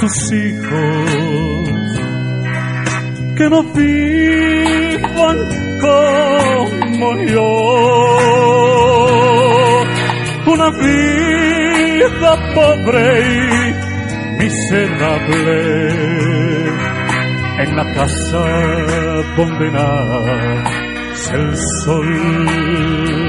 Tus 0.00 0.32
hijos 0.32 1.88
que 3.36 3.50
no 3.50 3.62
vivan 3.72 5.38
como 5.80 7.16
yo. 7.26 7.50
Una 10.46 10.70
vida 10.70 12.30
pobre 12.54 13.04
y 13.20 14.42
miserable 14.42 15.58
en 17.58 17.76
la 17.76 17.92
casa 17.92 18.44
donde 19.36 19.66
el 21.32 21.56
sol 21.84 23.27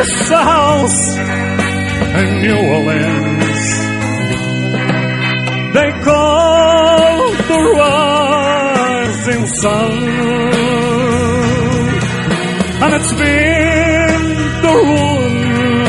a 0.00 0.42
house 0.44 1.18
in 1.18 2.40
New 2.40 2.56
Orleans. 2.56 3.60
They 5.74 5.90
call 6.02 7.30
the 7.50 7.60
rising 7.76 9.46
sun, 9.60 9.92
and 12.82 12.94
it's 12.94 13.12
been 13.12 14.22
the 14.64 14.74
ruin 14.88 15.86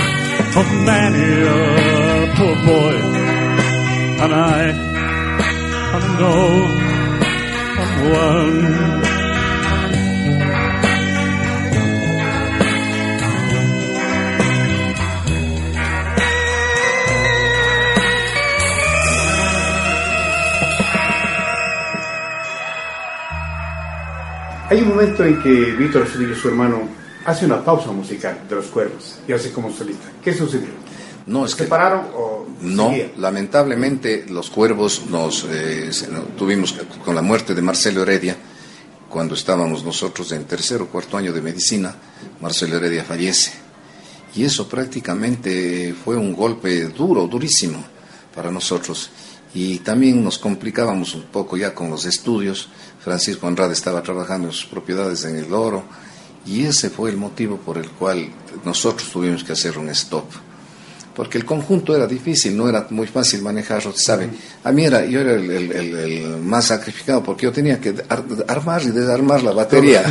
of 0.59 0.67
many 0.91 1.29
a 1.47 2.35
poor 2.35 2.55
boy. 2.65 2.95
And 4.23 4.31
I, 4.33 4.61
I 5.93 5.99
know 6.19 6.47
I'm 7.81 7.91
one. 8.11 9.00
Momento 25.01 25.25
en 25.25 25.41
que 25.41 25.49
Víctor 25.73 26.05
y 26.07 26.35
su 26.35 26.47
hermano 26.47 26.81
hace 27.25 27.45
una 27.45 27.63
pausa 27.63 27.91
musical 27.91 28.41
de 28.47 28.55
los 28.55 28.67
cuervos 28.67 29.17
y 29.27 29.33
hace 29.33 29.51
como 29.51 29.71
solista. 29.71 30.11
¿Qué 30.23 30.31
sucedió? 30.31 30.69
No, 31.25 31.45
es 31.45 31.53
¿Se 31.53 31.63
pararon 31.65 32.05
o 32.15 32.45
no? 32.61 32.93
Lamentablemente 33.17 34.25
los 34.29 34.51
cuervos 34.51 35.03
nos 35.09 35.47
eh, 35.49 35.89
tuvimos 36.37 36.75
con 37.03 37.15
la 37.15 37.21
muerte 37.23 37.55
de 37.55 37.61
Marcelo 37.63 38.03
Heredia 38.03 38.35
cuando 39.09 39.33
estábamos 39.33 39.83
nosotros 39.83 40.31
en 40.33 40.45
tercer 40.45 40.81
o 40.81 40.87
cuarto 40.87 41.17
año 41.17 41.33
de 41.33 41.41
medicina. 41.41 41.95
Marcelo 42.39 42.77
Heredia 42.77 43.03
fallece 43.03 43.53
y 44.35 44.43
eso 44.43 44.67
prácticamente 44.67 45.95
fue 46.05 46.15
un 46.15 46.35
golpe 46.35 46.85
duro, 46.85 47.25
durísimo 47.27 47.83
para 48.35 48.51
nosotros 48.51 49.09
y 49.53 49.79
también 49.79 50.23
nos 50.23 50.37
complicábamos 50.37 51.13
un 51.15 51.23
poco 51.23 51.57
ya 51.57 51.73
con 51.73 51.89
los 51.89 52.05
estudios. 52.05 52.69
Francisco 53.03 53.47
Andrade 53.47 53.73
estaba 53.73 54.01
trabajando 54.03 54.47
en 54.47 54.53
sus 54.53 54.65
propiedades 54.65 55.25
en 55.25 55.35
el 55.37 55.53
oro 55.53 55.83
y 56.45 56.65
ese 56.65 56.89
fue 56.89 57.09
el 57.09 57.17
motivo 57.17 57.57
por 57.57 57.77
el 57.77 57.89
cual 57.89 58.29
nosotros 58.65 59.09
tuvimos 59.11 59.43
que 59.43 59.53
hacer 59.53 59.77
un 59.77 59.89
stop. 59.89 60.25
Porque 61.15 61.37
el 61.37 61.43
conjunto 61.43 61.93
era 61.93 62.07
difícil, 62.07 62.55
no 62.55 62.69
era 62.69 62.87
muy 62.89 63.05
fácil 63.05 63.41
manejarlo, 63.41 63.91
¿sabe? 63.93 64.29
A 64.63 64.71
mí 64.71 64.85
era, 64.85 65.03
yo 65.05 65.19
era 65.19 65.33
el, 65.33 66.37
más 66.41 66.67
sacrificado 66.67 67.21
porque 67.21 67.43
yo 67.43 67.51
tenía 67.51 67.81
que 67.81 67.93
armar 68.47 68.81
y 68.83 68.91
desarmar 68.91 69.43
la 69.43 69.51
batería 69.51 70.03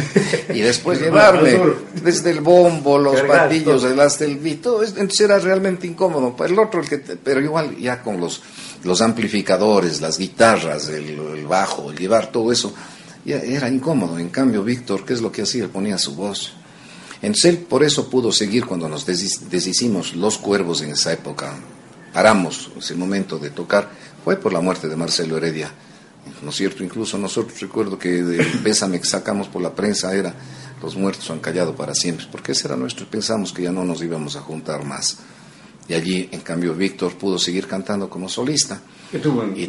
y 0.53 0.61
después 0.61 1.01
llevarme 1.01 1.59
desde 2.03 2.31
el 2.31 2.41
bombo, 2.43 2.99
los 2.99 3.19
patillos, 3.23 3.83
el 3.85 3.99
hasta 3.99 4.27
el 4.27 4.37
vito. 4.37 4.85
Entonces 4.85 5.21
era 5.21 5.39
realmente 5.39 5.87
incómodo. 5.87 6.37
El 6.45 6.59
otro, 6.59 6.83
el 6.83 6.89
que, 6.89 6.99
pero 6.99 7.41
igual 7.41 7.79
ya 7.79 8.03
con 8.03 8.21
los, 8.21 8.43
los 8.85 9.01
amplificadores, 9.03 10.01
las 10.01 10.19
guitarras, 10.19 10.89
el, 10.89 11.11
el 11.11 11.47
bajo, 11.47 11.93
llevar 11.93 12.33
todo 12.33 12.53
eso 12.53 12.73
era 13.25 13.69
incómodo. 13.69 14.19
En 14.19 14.29
cambio, 14.29 14.63
Víctor, 14.63 15.05
¿qué 15.05 15.13
es 15.13 15.21
lo 15.21 15.31
que 15.31 15.43
hacía? 15.43 15.69
Ponía 15.69 15.99
su 15.99 16.15
voz. 16.15 16.53
Entonces 17.23 17.45
él 17.47 17.59
por 17.59 17.85
eso 17.85 18.09
pudo 18.09 18.33
seguir 18.33 18.65
cuando 18.65 18.89
nos 18.89 19.05
deshicimos 19.05 20.15
los 20.15 20.39
cuervos 20.39 20.81
en 20.83 20.91
esa 20.91 21.13
época. 21.13 21.55
Paramos 22.15 22.71
ese 22.79 22.95
momento 22.95 23.39
de 23.39 23.51
tocar. 23.51 23.91
Fue 24.25 24.37
por 24.37 24.53
la 24.53 24.61
muerte 24.61 24.89
de 24.89 24.97
Marcelo 24.97 25.37
Heredia. 25.37 25.71
¿No 26.43 26.51
es 26.51 26.57
cierto? 26.57 26.83
Incluso 26.83 27.19
nosotros 27.19 27.61
recuerdo 27.61 27.99
que 27.99 28.19
el 28.19 28.61
pésame 28.63 29.01
que 29.01 29.07
sacamos 29.07 29.49
por 29.49 29.63
la 29.63 29.75
prensa 29.75 30.15
era 30.15 30.35
los 30.83 30.97
muertos 30.97 31.31
han 31.31 31.41
callado 31.41 31.75
para 31.75 31.95
siempre, 31.95 32.27
porque 32.33 32.53
ese 32.53 32.67
era 32.67 32.77
nuestro, 32.77 33.07
pensamos 33.07 33.53
que 33.53 33.63
ya 33.63 33.73
no 33.73 33.85
nos 33.85 34.03
íbamos 34.03 34.37
a 34.37 34.41
juntar 34.41 34.85
más. 34.85 35.19
Y 35.91 35.95
allí, 35.95 36.29
en 36.31 36.43
cambio, 36.43 36.73
Víctor 36.73 37.17
pudo 37.17 37.37
seguir 37.37 37.67
cantando 37.67 38.09
como 38.09 38.29
solista. 38.29 38.81
Y 39.13 39.19
tuvo, 39.19 39.45
y 39.57 39.67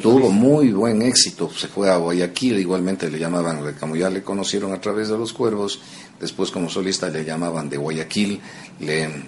tuvo 0.00 0.32
muy 0.32 0.72
buen 0.72 1.00
éxito. 1.00 1.48
Se 1.56 1.68
fue 1.68 1.88
a 1.88 1.96
Guayaquil, 1.96 2.58
igualmente 2.58 3.08
le 3.08 3.20
llamaban, 3.20 3.72
como 3.78 3.94
ya 3.94 4.10
le 4.10 4.24
conocieron 4.24 4.72
a 4.72 4.80
través 4.80 5.10
de 5.10 5.16
los 5.16 5.32
cuervos, 5.32 5.78
después 6.18 6.50
como 6.50 6.68
solista 6.68 7.08
le 7.08 7.24
llamaban 7.24 7.70
de 7.70 7.76
Guayaquil, 7.76 8.40
le, 8.80 9.22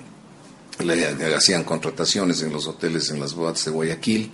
le, 0.84 1.34
hacían 1.36 1.62
contrataciones 1.62 2.42
en 2.42 2.52
los 2.52 2.66
hoteles, 2.66 3.10
en 3.10 3.20
las 3.20 3.32
bodas 3.36 3.64
de 3.64 3.70
Guayaquil. 3.70 4.32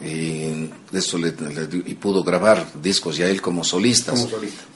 Y, 0.00 0.70
eso 0.92 1.18
le, 1.18 1.34
y 1.84 1.94
pudo 1.94 2.22
grabar 2.22 2.64
discos 2.80 3.16
ya 3.16 3.26
él 3.26 3.42
como 3.42 3.64
solista. 3.64 4.14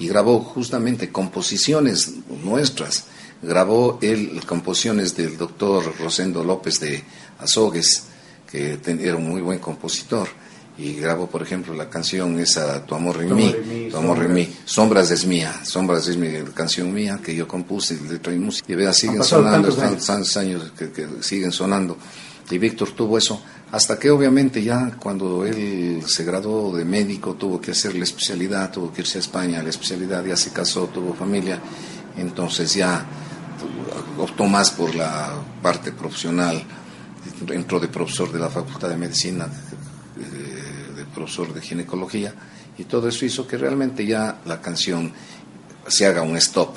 Y 0.01 0.09
grabó 0.09 0.41
justamente 0.41 1.13
composiciones 1.13 2.15
nuestras 2.43 3.05
grabó 3.43 3.99
él 4.03 4.41
composiciones 4.47 5.17
del 5.17 5.37
doctor 5.37 5.93
Rosendo 5.99 6.43
López 6.43 6.81
de 6.81 7.03
Azogues, 7.39 8.05
que 8.51 8.79
era 8.85 9.17
un 9.17 9.29
muy 9.29 9.41
buen 9.41 9.59
compositor, 9.59 10.29
y 10.79 10.95
grabó, 10.95 11.27
por 11.27 11.43
ejemplo, 11.43 11.73
la 11.73 11.89
canción 11.89 12.39
esa 12.39 12.85
Tu 12.85 12.95
amor 12.95 13.23
en 13.23 13.35
mí, 13.35 13.55
Tu 13.91 13.97
amor 13.97 14.23
en 14.25 14.35
mí, 14.35 14.57
Sombras. 14.65 15.11
Es 15.11 15.27
mía, 15.27 15.53
Sombras 15.65 16.07
es 16.09 16.17
mi 16.17 16.29
canción 16.55 16.93
mía 16.93 17.19
que 17.23 17.35
yo 17.35 17.49
compuse, 17.49 17.99
letra 18.09 18.33
y 18.33 18.39
música, 18.39 18.71
y 18.73 18.77
vea, 18.77 18.93
siguen 18.93 19.25
sonando, 19.25 19.75
tantos 19.75 20.37
años, 20.37 20.73
que, 20.77 20.91
que 20.91 21.07
siguen 21.21 21.53
sonando, 21.53 21.97
y 22.51 22.59
Víctor 22.59 22.91
tuvo 22.93 23.19
eso, 23.19 23.43
hasta 23.73 23.99
que 23.99 24.11
obviamente 24.11 24.63
ya 24.63 24.97
cuando 24.99 25.45
él 25.45 26.03
se 26.07 26.25
graduó 26.25 26.77
de 26.77 26.85
médico 26.85 27.35
tuvo 27.35 27.61
que 27.61 27.73
hacer 27.73 27.95
la 27.97 28.05
especialidad, 28.05 28.71
tuvo 28.71 28.93
que 28.93 29.01
irse 29.01 29.19
a 29.19 29.21
España, 29.21 29.63
la 29.63 29.71
especialidad 29.71 30.25
ya 30.25 30.37
se 30.37 30.51
casó, 30.51 30.87
tuvo 30.87 31.15
familia, 31.15 31.59
entonces 32.17 32.75
ya 32.75 33.05
optó 34.19 34.47
más 34.47 34.71
por 34.71 34.95
la 34.95 35.33
parte 35.63 35.93
profesional, 35.93 36.63
entró 37.49 37.81
de 37.81 37.89
profesor 37.89 38.33
de 38.33 38.39
la 38.39 38.49
Facultad 38.49 38.89
de 38.89 38.97
Medicina, 38.97 39.47
de, 39.47 41.05
profesor 41.15 41.55
de 41.55 41.63
ginecología, 41.63 42.35
y 42.77 42.85
todo 42.85 43.09
eso 43.09 43.25
hizo 43.25 43.47
que 43.47 43.57
realmente 43.57 44.05
ya 44.05 44.39
la 44.45 44.61
canción 44.61 45.13
se 45.87 46.07
haga 46.07 46.23
un 46.23 46.37
stop. 46.37 46.77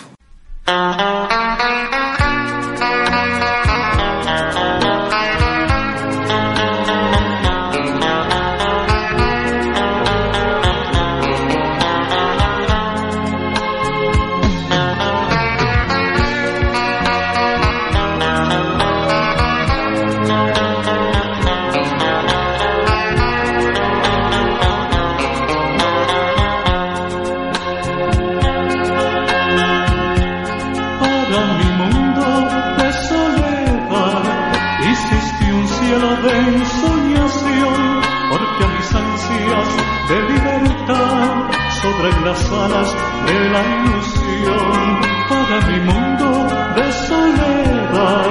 Alas 42.52 42.96
de 43.26 43.50
la 43.50 43.62
ilusión 43.62 45.02
para 45.30 45.62
mi 45.68 45.80
mundo 45.82 46.48
de 46.76 46.92
soledad. 46.92 48.30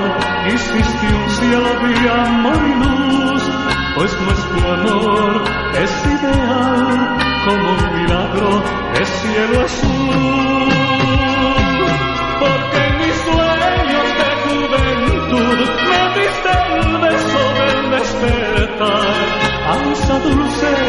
Hiciste 0.49 1.07
un 1.07 1.31
cielo 1.31 2.13
amor 2.13 2.57
y 2.57 2.75
luz, 2.83 3.43
pues 3.97 4.21
nuestro 4.21 4.73
amor 4.73 5.45
es 5.75 6.07
ideal 6.07 7.19
como 7.47 7.71
un 7.73 8.01
milagro 8.01 8.63
de 8.95 9.05
cielo 9.05 9.61
azul. 9.65 10.69
Porque 12.41 12.79
en 12.87 12.99
mis 12.99 13.17
sueños 13.27 14.09
de 14.19 14.31
juventud 14.45 15.59
me 15.91 16.03
diste 16.19 16.53
el 16.81 16.93
beso 16.99 17.43
del 17.59 17.91
despertar, 17.91 19.17
ansa 19.69 20.19
dulce, 20.21 20.88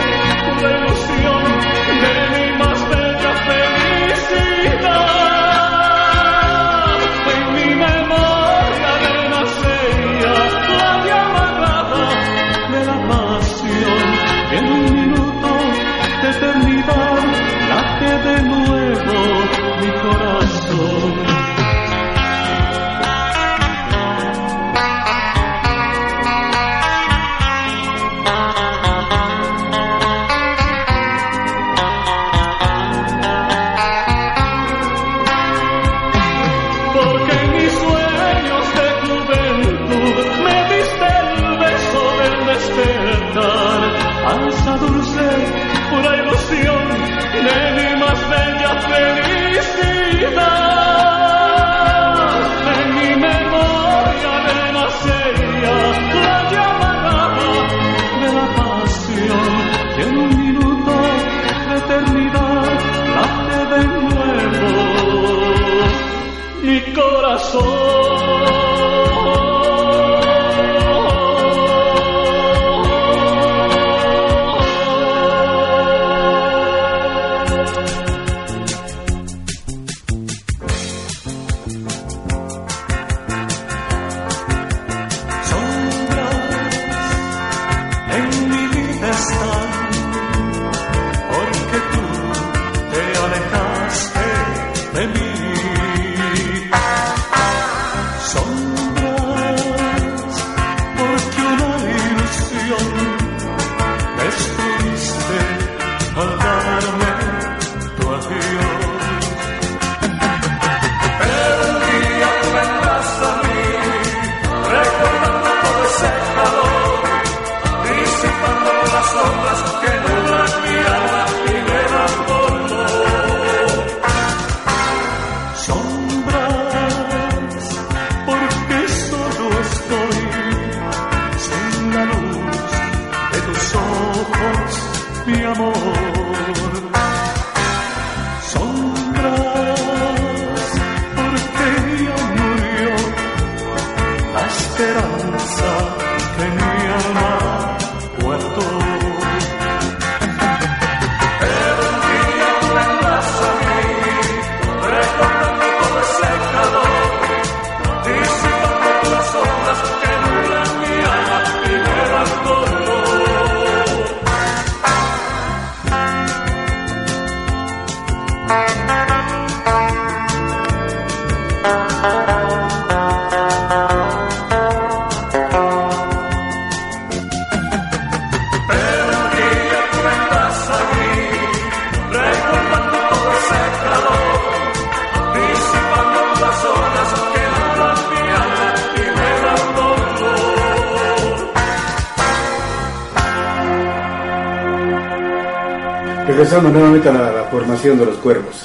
Regresando 196.62 196.80
nuevamente 196.80 197.07
a 197.10 197.14
la, 197.14 197.32
la 197.32 197.43
formación 197.49 197.97
de 197.97 198.05
los 198.05 198.18
cuervos, 198.18 198.55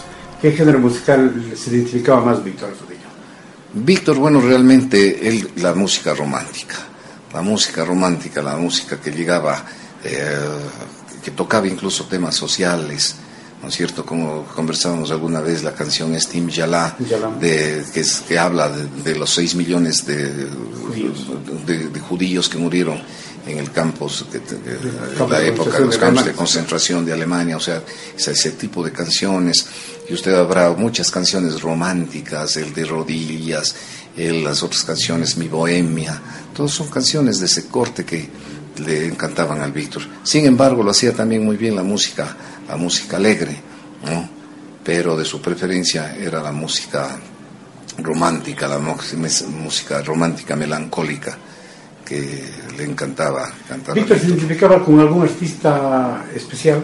¿qué 0.42 0.50
género 0.50 0.80
musical 0.80 1.52
se 1.56 1.70
identificaba 1.70 2.24
más 2.24 2.42
Víctor 2.42 2.70
Alfredillo? 2.70 3.04
Víctor, 3.72 4.16
bueno, 4.18 4.40
realmente 4.40 5.28
él, 5.28 5.48
la 5.56 5.74
música 5.74 6.12
romántica, 6.12 6.74
la 7.32 7.40
música 7.42 7.84
romántica, 7.84 8.42
la 8.42 8.56
música 8.56 9.00
que 9.00 9.12
llegaba, 9.12 9.64
eh, 10.02 10.36
que 11.22 11.30
tocaba 11.30 11.68
incluso 11.68 12.04
temas 12.06 12.34
sociales, 12.34 13.14
¿no 13.62 13.68
es 13.68 13.76
cierto? 13.76 14.04
Como 14.04 14.44
conversábamos 14.46 15.12
alguna 15.12 15.40
vez, 15.40 15.62
la 15.62 15.72
canción 15.74 16.14
es 16.16 16.26
Tim 16.26 16.48
Yalá, 16.48 16.96
Yalá. 16.98 17.30
de, 17.38 17.84
que, 17.94 18.00
es- 18.00 18.22
que 18.26 18.36
habla 18.40 18.70
de, 18.70 18.86
de 19.04 19.16
los 19.16 19.30
6 19.30 19.54
millones 19.54 20.04
de 20.04 20.48
Judíos. 20.84 21.26
de, 21.64 21.88
de 21.90 22.00
judíos 22.00 22.48
que 22.48 22.58
murieron 22.58 23.00
en 23.46 23.58
el 23.58 23.70
campus, 23.70 24.24
que, 24.32 24.40
Campo 24.40 25.28
la 25.28 25.42
época 25.42 25.78
de 25.78 25.84
los 25.86 25.98
campos 25.98 26.24
de 26.24 26.32
concentración 26.32 27.04
de 27.04 27.12
Alemania, 27.12 27.56
o 27.56 27.60
sea, 27.60 27.82
es 28.16 28.28
ese 28.28 28.52
tipo 28.52 28.82
de 28.84 28.90
canciones. 28.92 29.66
Y 30.08 30.14
usted 30.14 30.34
habrá 30.34 30.70
muchas 30.72 31.10
canciones 31.10 31.60
románticas, 31.60 32.56
el 32.56 32.72
de 32.72 32.84
Rodillas, 32.86 33.74
el- 34.16 34.42
las 34.44 34.62
otras 34.62 34.84
canciones, 34.84 35.36
Mi 35.36 35.48
Bohemia, 35.48 36.20
todas 36.54 36.72
son 36.72 36.88
canciones 36.88 37.38
de 37.40 37.46
ese 37.46 37.66
corte 37.66 38.04
que 38.04 38.28
le 38.78 39.06
encantaban 39.06 39.60
al 39.60 39.72
Víctor. 39.72 40.02
Sin 40.22 40.46
embargo, 40.46 40.82
lo 40.82 40.90
hacía 40.90 41.12
también 41.12 41.44
muy 41.44 41.56
bien 41.56 41.76
la 41.76 41.82
música, 41.82 42.36
la 42.66 42.76
música 42.76 43.16
alegre, 43.18 43.56
¿no? 44.06 44.28
Pero 44.82 45.16
de 45.16 45.24
su 45.24 45.40
preferencia 45.40 46.16
era 46.16 46.42
la 46.42 46.52
música 46.52 47.18
romántica, 47.98 48.66
la 48.68 48.78
música 48.78 50.02
romántica 50.02 50.56
melancólica 50.56 51.38
que 52.04 52.44
le 52.76 52.84
encantaba 52.84 53.50
cantar. 53.68 53.94
¿Víctor 53.94 54.18
se 54.18 54.26
identificaba 54.26 54.84
con 54.84 54.98
algún 55.00 55.22
artista 55.22 56.24
especial? 56.34 56.82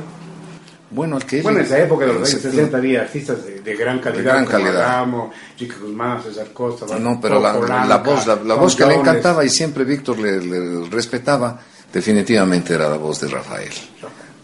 Bueno, 0.92 1.16
al 1.16 1.24
que 1.24 1.36
él- 1.36 1.42
Bueno, 1.44 1.60
en 1.60 1.66
esa 1.66 1.78
época 1.78 2.04
de 2.04 2.12
los 2.14 2.28
años 2.28 2.42
se- 2.42 2.50
60 2.50 2.76
había 2.76 3.02
artistas 3.02 3.44
de, 3.44 3.60
de 3.60 3.76
gran 3.76 4.00
calidad, 4.00 4.24
gran 4.24 4.44
como 4.44 4.58
calidad. 4.58 4.82
Adamo, 4.82 5.30
Chico 5.56 5.76
Guzmán, 5.82 6.20
César 6.22 6.48
Costa, 6.52 6.98
No, 6.98 7.20
pero 7.20 7.40
la, 7.40 7.54
Polanca, 7.54 7.86
la 7.86 7.96
voz, 7.98 8.26
la, 8.26 8.34
voz 8.56 8.74
que 8.74 8.86
le 8.86 8.94
encantaba 8.96 9.44
y 9.44 9.48
siempre 9.50 9.84
Víctor 9.84 10.18
le, 10.18 10.40
le 10.40 10.88
respetaba, 10.88 11.60
definitivamente 11.92 12.74
era 12.74 12.88
la 12.88 12.96
voz 12.96 13.20
de 13.20 13.28
Rafael. 13.28 13.70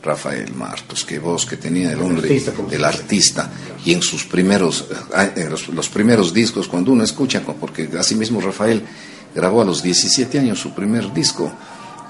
Rafael 0.04 0.54
Martos, 0.54 1.04
qué 1.04 1.18
voz 1.18 1.46
que 1.46 1.56
tenía 1.56 1.90
el 1.90 2.00
hombre, 2.00 2.22
artista, 2.28 2.52
el 2.70 2.84
artista. 2.84 3.50
Y 3.84 3.92
en 3.92 4.02
sus 4.02 4.24
primeros, 4.24 4.86
eh, 5.18 5.32
en 5.34 5.50
los, 5.50 5.68
los 5.70 5.88
primeros 5.88 6.32
discos, 6.32 6.68
cuando 6.68 6.92
uno 6.92 7.02
escucha, 7.02 7.40
porque 7.40 7.88
así 7.98 8.14
mismo 8.14 8.40
Rafael 8.40 8.84
grabó 9.36 9.60
a 9.60 9.64
los 9.66 9.82
17 9.82 10.38
años 10.38 10.58
su 10.58 10.72
primer 10.72 11.12
disco, 11.12 11.52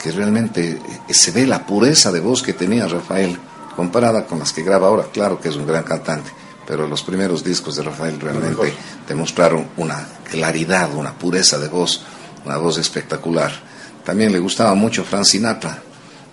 que 0.00 0.12
realmente 0.12 0.80
eh, 1.08 1.12
se 1.12 1.32
ve 1.32 1.44
la 1.44 1.66
pureza 1.66 2.12
de 2.12 2.20
voz 2.20 2.40
que 2.40 2.52
tenía 2.52 2.86
Rafael, 2.86 3.36
comparada 3.74 4.24
con 4.24 4.38
las 4.38 4.52
que 4.52 4.62
graba 4.62 4.86
ahora. 4.86 5.06
Claro 5.12 5.40
que 5.40 5.48
es 5.48 5.56
un 5.56 5.66
gran 5.66 5.82
cantante, 5.82 6.30
pero 6.66 6.86
los 6.86 7.02
primeros 7.02 7.42
discos 7.42 7.74
de 7.74 7.82
Rafael 7.82 8.20
realmente 8.20 8.72
demostraron 9.08 9.66
una 9.76 10.06
claridad, 10.30 10.94
una 10.94 11.12
pureza 11.18 11.58
de 11.58 11.66
voz, 11.66 12.02
una 12.44 12.58
voz 12.58 12.78
espectacular. 12.78 13.50
También 14.04 14.30
le 14.30 14.38
gustaba 14.38 14.74
mucho 14.74 15.02
Frank 15.02 15.24
Sinatra. 15.24 15.82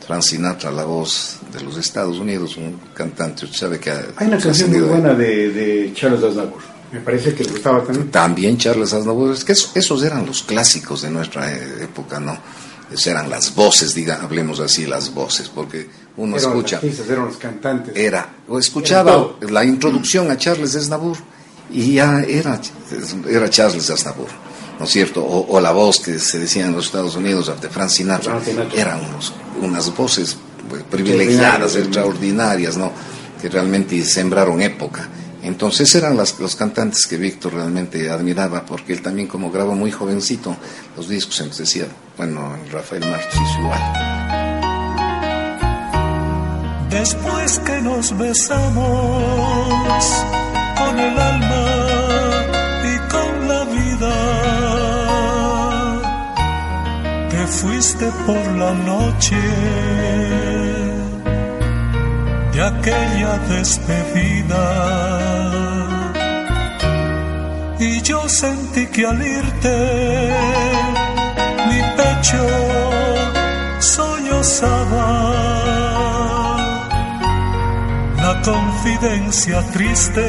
Frank 0.05 0.21
Sinatra, 0.21 0.69
la 0.69 0.83
voz 0.83 1.37
de 1.51 1.61
los 1.61 1.77
Estados 1.77 2.19
Unidos, 2.19 2.57
un 2.57 2.79
cantante, 2.93 3.45
usted 3.45 3.57
sabe 3.57 3.79
que 3.79 3.89
ha, 3.89 4.03
Hay 4.17 4.27
una 4.27 4.37
canción 4.37 4.69
muy 4.69 4.81
buena 4.81 5.13
de, 5.13 5.49
de 5.49 5.93
Charles 5.95 6.23
Aznavour. 6.23 6.72
Me 6.93 6.99
parece 7.01 7.33
que 7.33 7.43
le 7.43 7.51
gustaba 7.51 7.83
también. 7.83 8.11
También 8.11 8.57
Charles 8.57 8.93
Aznavour, 8.93 9.33
es 9.33 9.43
que 9.43 9.51
esos, 9.53 9.71
esos 9.75 10.03
eran 10.03 10.25
los 10.25 10.43
clásicos 10.43 11.01
de 11.01 11.09
nuestra 11.09 11.51
eh, 11.51 11.83
época, 11.83 12.19
¿no? 12.19 12.37
Esas 12.91 13.07
eran 13.07 13.29
las 13.29 13.55
voces, 13.55 13.95
diga, 13.95 14.19
hablemos 14.21 14.59
así, 14.59 14.85
las 14.85 15.11
voces, 15.13 15.49
porque 15.49 15.89
uno 16.17 16.37
eran 16.37 16.49
escucha, 16.51 16.75
los 16.75 16.83
artistas, 16.83 17.09
eran 17.09 17.25
los 17.25 17.37
cantantes. 17.37 17.95
era, 17.95 18.35
o 18.47 18.59
escuchaba 18.59 19.31
Era 19.41 19.51
la 19.51 19.65
introducción 19.65 20.29
a 20.29 20.37
Charles 20.37 20.75
Aznavour 20.75 21.17
y 21.71 21.95
ya 21.95 22.21
era, 22.21 22.61
era 23.27 23.49
Charles 23.49 23.89
Aznavour, 23.89 24.27
¿no 24.77 24.85
es 24.85 24.91
cierto? 24.91 25.23
O, 25.23 25.47
o 25.57 25.59
la 25.59 25.71
voz 25.71 25.99
que 25.99 26.19
se 26.19 26.37
decía 26.37 26.67
en 26.67 26.73
los 26.73 26.85
Estados 26.85 27.15
Unidos 27.15 27.51
de 27.59 27.69
Frank 27.69 27.89
Sinatra. 27.89 28.39
eran 28.75 28.99
unos- 29.03 29.33
unas 29.59 29.95
voces 29.95 30.37
pues, 30.69 30.83
privilegiadas, 30.83 31.75
extraordinarias, 31.75 32.77
¿no? 32.77 32.91
Que 33.41 33.49
realmente 33.49 34.03
sembraron 34.05 34.61
época. 34.61 35.09
Entonces 35.43 35.93
eran 35.95 36.15
los 36.15 36.55
cantantes 36.55 37.05
que 37.05 37.17
Víctor 37.17 37.53
realmente 37.55 38.09
admiraba, 38.09 38.65
porque 38.65 38.93
él 38.93 39.01
también 39.01 39.27
como 39.27 39.51
grabó 39.51 39.75
muy 39.75 39.91
jovencito 39.91 40.55
los 40.95 41.09
discos, 41.09 41.41
entonces 41.41 41.67
decía, 41.67 41.87
bueno, 42.17 42.57
Rafael 42.71 43.01
Martos 43.01 43.35
hizo 43.35 43.59
igual. 43.59 43.81
Después 46.89 47.59
que 47.59 47.81
nos 47.81 48.17
besamos 48.17 50.05
con 50.77 50.99
el 50.99 51.19
alma 51.19 51.65
y 52.85 52.97
con 53.11 53.47
la 53.49 53.63
vida, 53.65 54.13
te 57.29 57.47
fuiste 57.47 58.11
por 58.25 58.45
la 58.55 58.73
noche 58.73 60.32
de 62.53 62.61
aquella 62.61 63.37
despedida. 63.49 64.65
Y 67.79 68.01
yo 68.01 68.29
sentí 68.29 68.85
que 68.87 69.05
al 69.05 69.21
irte 69.21 69.75
mi 71.67 71.81
pecho 71.97 72.45
sollozaba 73.79 75.09
la 78.17 78.41
confidencia 78.41 79.61
triste 79.73 80.21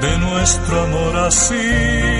de 0.00 0.18
nuestro 0.18 0.82
amor 0.82 1.16
así. 1.26 2.15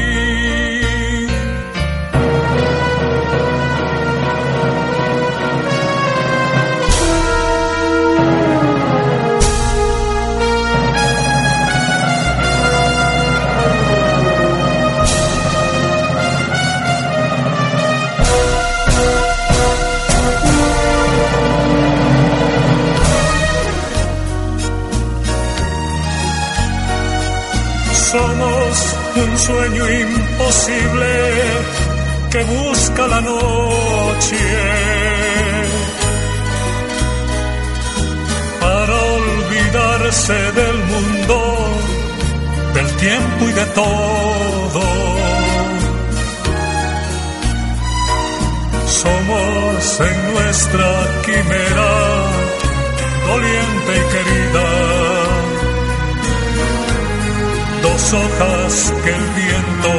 Que 58.38 59.10
el 59.10 59.26
viento 59.40 59.92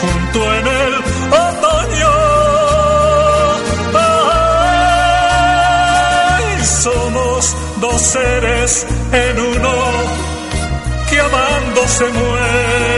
junto 0.00 0.54
en 0.54 0.66
el 0.66 0.94
otoño. 1.44 2.14
somos 6.82 7.56
dos 7.80 8.00
seres 8.02 8.86
en 9.12 9.38
uno 9.38 9.74
que 11.10 11.20
amando 11.20 11.88
se 11.88 12.04
muere. 12.06 12.96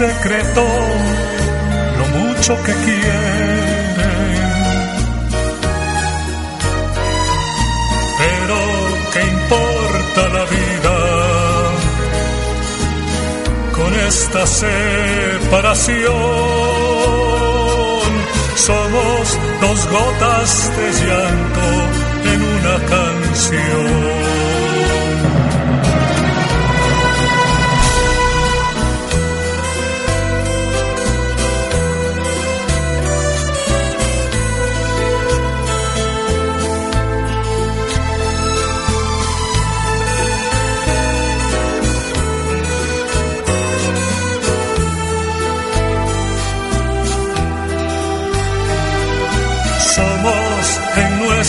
secreto 0.00 0.64
lo 1.98 2.06
mucho 2.18 2.56
que 2.64 2.72
quieren. 2.72 3.79
Esta 14.10 14.44
separación? 14.44 15.94
Somos 18.56 19.38
dos 19.60 19.88
gotas 19.88 20.72
de 20.76 20.86
llanto 21.00 21.66
en 22.32 22.40
una 22.56 22.76
canción. 22.94 24.69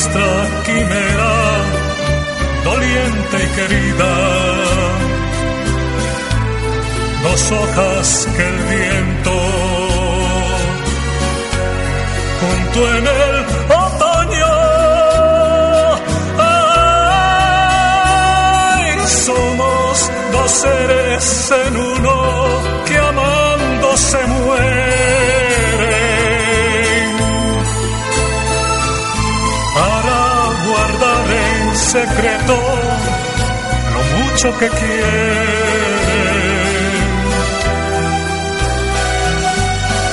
Nuestra 0.02 0.64
quimera, 0.66 1.34
doliente 2.64 3.38
y 3.38 3.48
querida. 3.56 4.14
Dos 7.24 7.52
hojas 7.52 8.28
que 8.36 8.44
el 8.44 8.58
viento 8.74 9.32
junto 12.42 12.98
en 12.98 13.08
el 13.08 13.36
otoño. 13.86 14.52
Somos 19.26 20.12
dos 20.32 20.52
seres 20.52 21.54
en 21.68 21.78
uno 21.78 22.14
que 22.88 22.98
amando 22.98 23.98
se 23.98 24.28
muere. 24.28 25.01
Secreto 31.92 32.56
lo 33.94 34.02
mucho 34.18 34.48
que 34.60 34.68
quieren. 34.70 36.22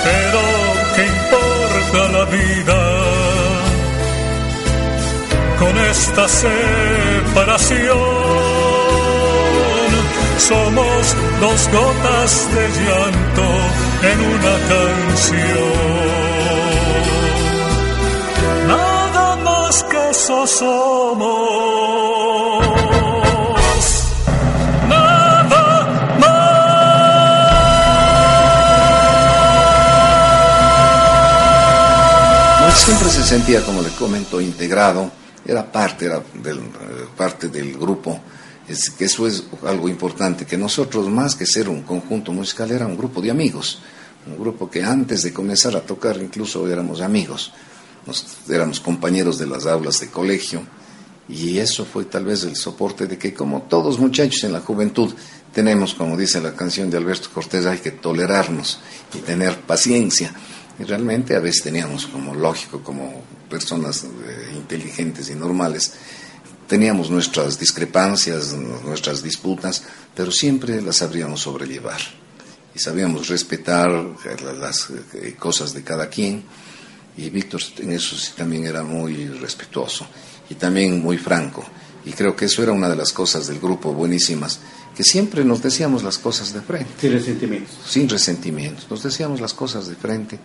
Pero 0.06 0.40
¿qué 0.94 1.04
importa 1.06 2.00
la 2.16 2.24
vida 2.36 2.80
con 5.60 5.74
esta 5.94 6.24
separación? 6.28 7.98
Somos 10.38 11.16
dos 11.40 11.60
gotas 11.70 12.30
de 12.54 12.64
llanto 12.80 13.46
en 14.10 14.18
una 14.34 14.54
canción. 14.72 15.98
Nada 20.38 20.40
más 20.40 20.50
somos. 20.50 21.48
siempre 32.84 33.10
se 33.10 33.24
sentía, 33.24 33.64
como 33.64 33.82
le 33.82 33.88
comento, 33.90 34.40
integrado, 34.40 35.10
era 35.44 35.70
parte, 35.70 36.06
era 36.06 36.22
del, 36.42 36.60
parte 37.16 37.48
del 37.48 37.76
grupo. 37.76 38.20
Que 38.96 39.06
eso 39.06 39.26
es 39.26 39.44
algo 39.66 39.88
importante, 39.88 40.46
que 40.46 40.56
nosotros 40.56 41.08
más 41.08 41.34
que 41.34 41.46
ser 41.46 41.68
un 41.68 41.82
conjunto 41.82 42.32
musical 42.32 42.70
era 42.70 42.86
un 42.86 42.96
grupo 42.96 43.20
de 43.20 43.30
amigos, 43.30 43.80
un 44.26 44.38
grupo 44.38 44.70
que 44.70 44.84
antes 44.84 45.22
de 45.22 45.32
comenzar 45.32 45.74
a 45.74 45.80
tocar 45.80 46.18
incluso 46.18 46.68
éramos 46.70 47.00
amigos, 47.00 47.52
Nos, 48.06 48.24
éramos 48.48 48.80
compañeros 48.80 49.38
de 49.38 49.46
las 49.46 49.66
aulas 49.66 50.00
de 50.00 50.08
colegio 50.08 50.62
y 51.28 51.58
eso 51.58 51.84
fue 51.84 52.04
tal 52.04 52.24
vez 52.24 52.44
el 52.44 52.56
soporte 52.56 53.06
de 53.06 53.18
que 53.18 53.34
como 53.34 53.62
todos 53.62 53.98
muchachos 53.98 54.44
en 54.44 54.52
la 54.52 54.60
juventud 54.60 55.12
tenemos, 55.52 55.94
como 55.94 56.16
dice 56.16 56.40
la 56.40 56.54
canción 56.54 56.90
de 56.90 56.96
Alberto 56.96 57.28
Cortés, 57.32 57.66
hay 57.66 57.78
que 57.78 57.90
tolerarnos 57.90 58.80
y 59.14 59.18
tener 59.18 59.60
paciencia 59.60 60.32
y 60.78 60.84
realmente 60.84 61.34
a 61.34 61.40
veces 61.40 61.62
teníamos 61.64 62.06
como 62.06 62.34
lógico, 62.34 62.82
como 62.82 63.22
personas 63.50 64.04
eh, 64.04 64.52
inteligentes 64.54 65.28
y 65.28 65.34
normales, 65.34 65.92
teníamos 66.68 67.10
nuestras 67.10 67.58
discrepancias, 67.58 68.52
nuestras 68.84 69.22
disputas, 69.22 69.82
pero 70.14 70.30
siempre 70.30 70.80
las 70.80 70.96
sabríamos 70.96 71.40
sobrellevar. 71.40 72.00
Y 72.74 72.78
sabíamos 72.78 73.28
respetar 73.28 73.90
eh, 73.90 74.36
las 74.60 74.90
eh, 75.14 75.34
cosas 75.36 75.74
de 75.74 75.82
cada 75.82 76.08
quien. 76.08 76.44
Y 77.18 77.30
Víctor 77.30 77.60
en 77.78 77.92
eso 77.92 78.16
sí 78.16 78.32
también 78.36 78.64
era 78.64 78.84
muy 78.84 79.26
respetuoso 79.26 80.06
y 80.48 80.54
también 80.54 81.02
muy 81.02 81.18
franco. 81.18 81.64
Y 82.04 82.12
creo 82.12 82.36
que 82.36 82.44
eso 82.44 82.62
era 82.62 82.70
una 82.70 82.88
de 82.88 82.94
las 82.94 83.12
cosas 83.12 83.48
del 83.48 83.58
grupo 83.58 83.92
buenísimas, 83.92 84.60
que 84.96 85.02
siempre 85.02 85.44
nos 85.44 85.60
decíamos 85.60 86.04
las 86.04 86.16
cosas 86.16 86.52
de 86.52 86.60
frente. 86.60 86.92
Sin 87.00 87.12
resentimientos. 87.12 87.76
Sin 87.86 88.08
resentimientos. 88.08 88.86
Nos 88.88 89.02
decíamos 89.02 89.40
las 89.40 89.52
cosas 89.52 89.88
de 89.88 89.96
frente. 89.96 90.38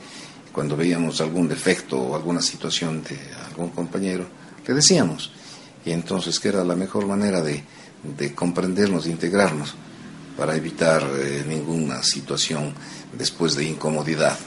Cuando 0.51 0.76
veíamos 0.76 1.21
algún 1.21 1.47
defecto 1.47 1.97
o 1.97 2.15
alguna 2.15 2.41
situación 2.41 3.03
de 3.03 3.19
algún 3.47 3.69
compañero, 3.69 4.28
le 4.67 4.74
decíamos. 4.74 5.32
Y 5.86 5.91
entonces 5.91 6.39
que 6.39 6.49
era 6.49 6.63
la 6.63 6.76
mejor 6.76 7.05
manera 7.05 7.41
de, 7.41 7.63
de 8.17 8.34
comprendernos, 8.34 9.05
de 9.05 9.11
integrarnos, 9.11 9.76
para 10.36 10.55
evitar 10.55 11.03
eh, 11.17 11.45
ninguna 11.47 12.01
situación 12.01 12.74
después 13.15 13.55
de 13.55 13.65
incomodidad. 13.65 14.38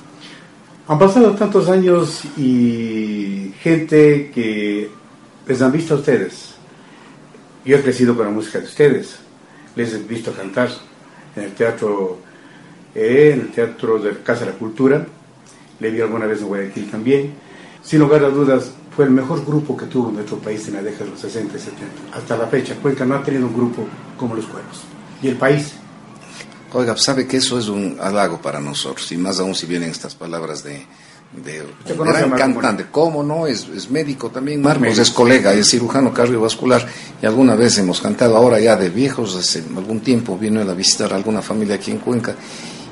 Han 0.89 0.99
pasado 0.99 1.33
tantos 1.35 1.69
años 1.69 2.23
y 2.37 3.53
gente 3.61 4.31
que 4.33 4.89
les 5.47 5.63
han 5.63 5.73
visto 5.73 5.95
a 5.95 5.99
ustedes. 5.99 6.55
Yo 7.65 7.77
he 7.77 7.83
crecido 7.83 8.17
con 8.17 8.27
la 8.27 8.33
música 8.33 8.61
de 8.61 8.67
ustedes 8.67 9.27
les 9.77 9.93
he 9.93 9.99
visto 9.99 10.33
cantar 10.33 10.71
en 11.37 11.45
el 11.45 11.53
teatro, 11.53 12.19
eh, 12.95 13.33
en 13.35 13.41
el 13.43 13.53
teatro 13.53 13.99
de 13.99 14.23
Casa 14.23 14.47
de 14.47 14.53
la 14.53 14.59
Cultura, 14.59 15.07
le 15.79 15.91
vi 15.91 16.01
alguna 16.01 16.27
vez 16.27 16.41
en 16.41 16.49
Guayaquil 16.49 16.91
también. 16.91 17.35
Sin 17.83 18.01
lugar 18.01 18.25
a 18.25 18.31
dudas, 18.31 18.73
fue 18.97 19.05
el 19.05 19.11
mejor 19.11 19.45
grupo 19.45 19.77
que 19.77 19.85
tuvo 19.87 20.11
nuestro 20.11 20.39
país 20.39 20.67
en 20.69 20.75
la 20.75 20.83
década 20.83 21.05
de 21.05 21.11
los 21.11 21.21
60 21.21 21.57
y 21.57 21.61
70. 21.61 21.87
Hasta 22.17 22.37
la 22.39 22.47
fecha, 22.47 22.75
Cuenca 22.77 23.05
no 23.05 23.15
ha 23.15 23.23
tenido 23.23 23.47
un 23.47 23.55
grupo 23.55 23.87
como 24.17 24.35
los 24.35 24.47
Cuervos. 24.47 24.83
¿Y 25.23 25.29
el 25.29 25.37
país? 25.37 25.75
Oiga, 26.77 26.95
sabe 26.99 27.27
que 27.27 27.39
eso 27.39 27.59
es 27.59 27.69
un 27.69 27.97
halago 27.99 28.39
para 28.43 28.61
nosotros, 28.61 29.11
y 29.11 29.17
más 29.17 29.41
aún 29.41 29.55
si 29.55 29.65
vienen 29.65 29.89
estas 29.89 30.15
palabras 30.15 30.63
de, 30.63 30.85
de 31.43 31.63
un 31.91 32.07
gran 32.07 32.31
cantante, 32.33 32.89
¿cómo 32.91 33.23
no? 33.23 33.47
Es, 33.47 33.67
es, 33.75 33.91
médico 33.91 34.29
también, 34.29 34.61
Marcos 34.61 34.99
es 34.99 35.11
colega, 35.11 35.55
es 35.55 35.71
cirujano 35.71 36.13
cardiovascular 36.13 36.87
y 37.23 37.25
alguna 37.25 37.55
vez 37.55 37.79
hemos 37.79 38.03
cantado, 38.03 38.37
ahora 38.37 38.61
ya 38.61 38.77
de 38.77 38.91
viejos, 38.91 39.37
hace 39.37 39.65
algún 39.75 40.01
tiempo 40.01 40.37
vino 40.37 40.61
él 40.61 40.69
a 40.69 40.75
visitar 40.75 41.15
a 41.15 41.17
alguna 41.17 41.41
familia 41.41 41.77
aquí 41.77 41.93
en 41.93 41.99
Cuenca 41.99 42.35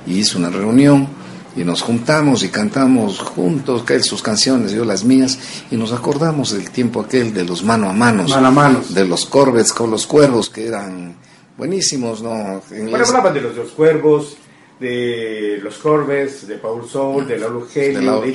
y 0.07 0.18
hizo 0.18 0.39
una 0.39 0.49
reunión 0.49 1.07
y 1.55 1.62
nos 1.62 1.82
juntamos 1.82 2.43
y 2.43 2.49
cantamos 2.49 3.18
juntos, 3.18 3.82
que 3.82 3.97
él 3.97 4.03
sus 4.03 4.22
canciones, 4.22 4.72
yo 4.72 4.87
las 4.87 5.05
mías, 5.05 5.39
y 5.70 5.76
nos 5.76 5.93
acordamos 5.93 6.53
del 6.53 6.70
tiempo 6.70 7.01
aquel 7.01 7.35
de 7.35 7.45
los 7.45 7.62
mano 7.62 7.91
a 7.91 7.93
manos, 7.93 8.30
mano 8.30 8.49
a 8.49 8.51
manos. 8.51 8.95
de 8.95 9.05
los 9.05 9.26
Corvets 9.26 9.74
con 9.74 9.91
los 9.91 10.07
cuervos 10.07 10.49
que 10.49 10.66
eran 10.66 11.16
buenísimos, 11.57 12.23
¿no? 12.23 12.63
En 12.71 12.91
bueno, 12.91 13.05
hablaban 13.05 13.35
de 13.35 13.41
los, 13.41 13.55
de 13.55 13.63
los 13.63 13.73
cuervos, 13.73 14.37
de 14.81 15.61
los 15.63 15.79
Corbes, 15.79 16.47
de 16.47 16.57
Paul 16.57 16.89
Sol, 16.89 17.27
de 17.27 17.39
Lalo 17.39 17.67
Genio, 17.67 18.21
de, 18.21 18.29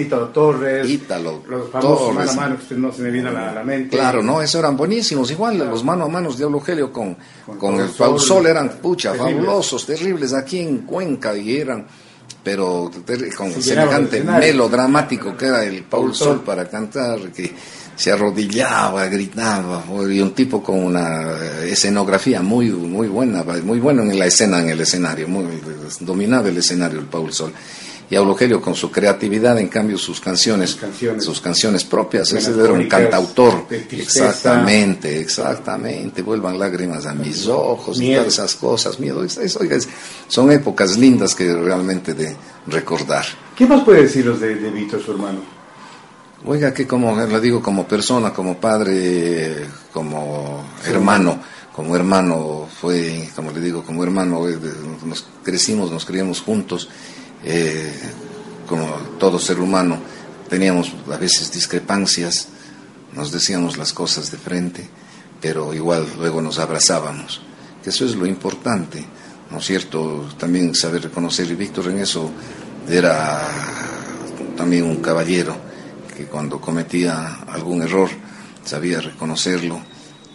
Ítalo, 0.00 0.28
Torres, 0.28 0.88
los 1.48 1.70
famosos 1.70 2.14
mano 2.14 2.30
a 2.30 2.34
mano 2.34 2.56
que 2.68 2.74
no 2.74 2.92
se 2.92 3.02
me 3.02 3.10
viene 3.10 3.28
a 3.28 3.52
la, 3.52 3.62
mente. 3.62 3.96
Claro, 3.96 4.22
no, 4.22 4.42
esos 4.42 4.58
eran 4.58 4.76
buenísimos. 4.76 5.30
Igual 5.30 5.58
los 5.58 5.84
mano 5.84 6.04
a 6.04 6.08
mano 6.08 6.30
de 6.30 6.36
Diablo 6.36 6.60
con, 6.92 7.16
con, 7.58 7.80
el 7.80 7.88
Paul 7.90 8.20
Sol, 8.20 8.46
eran, 8.46 8.70
pucha, 8.82 9.14
fabulosos, 9.14 9.86
terribles. 9.86 10.34
Aquí 10.34 10.58
en 10.58 10.78
Cuenca 10.78 11.36
y 11.36 11.58
eran 11.58 11.86
pero 12.42 12.90
con 13.36 13.50
semejante 13.62 14.22
melodramático 14.22 15.34
que 15.34 15.46
era 15.46 15.64
el 15.64 15.84
Paul 15.84 16.14
Sol 16.14 16.42
para 16.44 16.68
cantar, 16.68 17.18
que 17.32 17.54
se 17.96 18.10
arrodillaba, 18.10 19.06
gritaba, 19.06 19.84
y 20.10 20.20
un 20.20 20.32
tipo 20.32 20.62
con 20.62 20.82
una 20.82 21.32
escenografía 21.64 22.42
muy, 22.42 22.70
muy 22.70 23.08
buena, 23.08 23.44
muy 23.62 23.78
bueno 23.78 24.02
en 24.02 24.18
la 24.18 24.26
escena, 24.26 24.60
en 24.60 24.70
el 24.70 24.80
escenario, 24.80 25.28
muy, 25.28 25.44
dominaba 26.00 26.48
el 26.48 26.58
escenario 26.58 26.98
el 26.98 27.06
Paul 27.06 27.32
Sol. 27.32 27.52
Y 28.10 28.16
Aulogelio 28.16 28.60
con 28.60 28.74
su 28.74 28.90
creatividad, 28.90 29.58
en 29.58 29.68
cambio, 29.68 29.96
sus 29.96 30.20
canciones, 30.20 30.76
sus 31.18 31.40
canciones, 31.40 31.84
propias, 31.84 32.30
ese 32.32 32.50
era 32.50 32.72
un 32.72 32.86
cantautor. 32.86 33.66
Exactamente, 33.90 35.20
exactamente. 35.20 36.20
Vuelvan 36.20 36.58
lágrimas 36.58 37.06
a 37.06 37.14
mis 37.14 37.46
ojos 37.46 37.98
y 37.98 38.12
todas 38.12 38.34
esas 38.34 38.54
cosas. 38.56 39.00
Miedo, 39.00 39.24
son 40.28 40.52
épocas 40.52 40.98
lindas 40.98 41.34
que 41.34 41.54
realmente 41.54 42.12
de 42.12 42.36
recordar. 42.66 43.24
¿Qué 43.56 43.66
más 43.66 43.82
puede 43.82 44.02
deciros 44.02 44.38
de, 44.38 44.54
de 44.56 44.70
Víctor, 44.70 45.02
su 45.02 45.12
hermano? 45.12 45.53
Oiga, 46.46 46.74
que 46.74 46.86
como 46.86 47.16
le 47.16 47.40
digo, 47.40 47.62
como 47.62 47.88
persona, 47.88 48.30
como 48.34 48.58
padre, 48.58 49.66
como 49.90 50.62
hermano, 50.84 51.40
como 51.74 51.96
hermano 51.96 52.68
fue, 52.82 53.30
como 53.34 53.50
le 53.50 53.62
digo, 53.62 53.82
como 53.82 54.04
hermano, 54.04 54.46
eh, 54.46 54.58
nos 55.06 55.26
crecimos, 55.42 55.90
nos 55.90 56.04
criamos 56.04 56.42
juntos, 56.42 56.90
eh, 57.44 57.90
como 58.68 58.86
todo 59.18 59.38
ser 59.38 59.58
humano, 59.58 59.98
teníamos 60.50 60.92
a 61.10 61.16
veces 61.16 61.50
discrepancias, 61.50 62.48
nos 63.14 63.32
decíamos 63.32 63.78
las 63.78 63.94
cosas 63.94 64.30
de 64.30 64.36
frente, 64.36 64.86
pero 65.40 65.72
igual 65.72 66.06
luego 66.18 66.42
nos 66.42 66.58
abrazábamos, 66.58 67.40
que 67.82 67.88
eso 67.88 68.04
es 68.04 68.16
lo 68.16 68.26
importante, 68.26 69.02
¿no 69.50 69.60
es 69.60 69.64
cierto? 69.64 70.28
También 70.38 70.74
saber 70.74 71.04
reconocer, 71.04 71.50
y 71.50 71.54
Víctor 71.54 71.88
en 71.88 72.00
eso 72.00 72.30
era 72.86 73.48
también 74.58 74.84
un 74.84 74.96
caballero, 74.96 75.63
que 76.16 76.26
cuando 76.26 76.60
cometía 76.60 77.40
algún 77.48 77.82
error 77.82 78.08
sabía 78.64 79.00
reconocerlo 79.00 79.80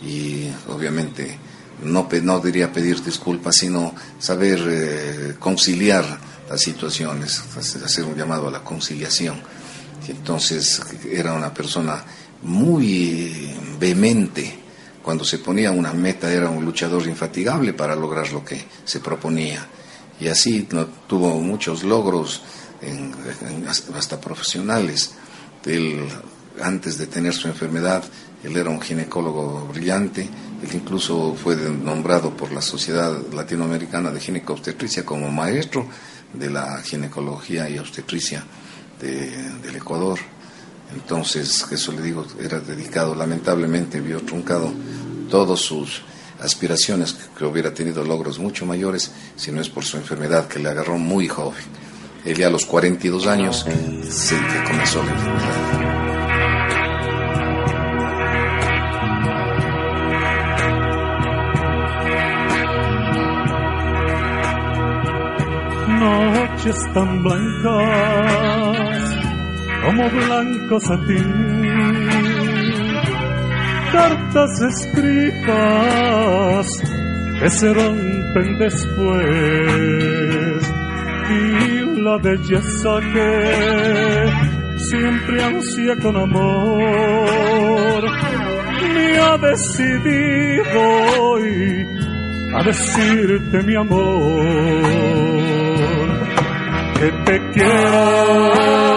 y 0.01 0.47
obviamente 0.67 1.37
no, 1.83 2.07
no 2.23 2.39
diría 2.39 2.71
pedir 2.71 3.03
disculpas, 3.03 3.57
sino 3.57 3.93
saber 4.17 4.59
eh, 4.67 5.35
conciliar 5.39 6.05
las 6.49 6.61
situaciones, 6.61 7.41
hacer 7.57 8.05
un 8.05 8.15
llamado 8.15 8.47
a 8.47 8.51
la 8.51 8.63
conciliación. 8.63 9.41
entonces 10.07 10.81
era 11.11 11.33
una 11.33 11.53
persona 11.53 12.03
muy 12.41 13.55
vehemente. 13.79 14.57
Cuando 15.03 15.23
se 15.23 15.39
ponía 15.39 15.71
una 15.71 15.93
meta 15.93 16.31
era 16.31 16.49
un 16.49 16.65
luchador 16.65 17.07
infatigable 17.07 17.73
para 17.73 17.95
lograr 17.95 18.31
lo 18.31 18.43
que 18.43 18.63
se 18.83 18.99
proponía. 18.99 19.65
Y 20.19 20.27
así 20.27 20.67
tuvo 21.07 21.39
muchos 21.39 21.83
logros, 21.83 22.41
hasta 23.95 24.19
profesionales. 24.19 25.11
Él, 25.65 26.07
antes 26.61 26.97
de 26.97 27.07
tener 27.07 27.33
su 27.33 27.47
enfermedad, 27.47 28.03
él 28.43 28.55
era 28.55 28.69
un 28.69 28.81
ginecólogo 28.81 29.67
brillante, 29.73 30.21
él 30.21 30.69
incluso 30.73 31.35
fue 31.35 31.55
nombrado 31.55 32.35
por 32.35 32.51
la 32.51 32.61
Sociedad 32.61 33.17
Latinoamericana 33.33 34.11
de 34.11 34.19
Ginecobstetricia 34.19 35.05
como 35.05 35.29
maestro 35.31 35.87
de 36.33 36.49
la 36.49 36.81
ginecología 36.81 37.69
y 37.69 37.77
obstetricia 37.77 38.43
del 38.99 39.75
Ecuador. 39.75 40.19
Entonces, 40.93 41.65
eso 41.71 41.91
le 41.91 42.01
digo, 42.01 42.25
era 42.39 42.59
dedicado, 42.59 43.13
lamentablemente 43.13 44.01
vio 44.01 44.21
truncado 44.21 44.71
todas 45.29 45.59
sus 45.59 46.01
aspiraciones, 46.41 47.15
que 47.37 47.45
hubiera 47.45 47.73
tenido 47.73 48.03
logros 48.03 48.39
mucho 48.39 48.65
mayores, 48.65 49.11
si 49.35 49.51
no 49.51 49.61
es 49.61 49.69
por 49.69 49.83
su 49.83 49.97
enfermedad 49.97 50.47
que 50.47 50.59
le 50.59 50.69
agarró 50.69 50.97
muy 50.97 51.27
joven. 51.27 51.63
Él 52.25 52.43
a 52.43 52.49
los 52.49 52.65
42 52.65 53.27
años 53.27 53.65
sí 54.09 54.35
comenzó 54.67 55.03
la 55.03 55.11
enfermedad. 55.11 55.55
Noches 65.87 66.77
tan 66.93 67.23
blancas 67.23 68.89
como 69.85 70.09
blanco 70.09 70.79
satín, 70.81 71.63
cartas 73.91 74.61
escritas 74.61 75.47
que 77.39 77.49
se 77.49 77.73
rompen 77.73 78.57
después 78.59 80.38
la 82.03 82.17
belleza 82.17 82.99
que 83.13 84.77
siempre 84.77 85.43
ansía 85.43 85.95
con 86.01 86.15
amor. 86.15 88.03
Me 88.93 89.17
ha 89.19 89.37
decidido 89.37 90.81
hoy 91.21 91.87
a 92.53 92.63
decirte 92.63 93.63
mi 93.63 93.75
amor. 93.75 94.43
Que 96.99 97.11
te 97.25 97.39
quiero 97.53 98.88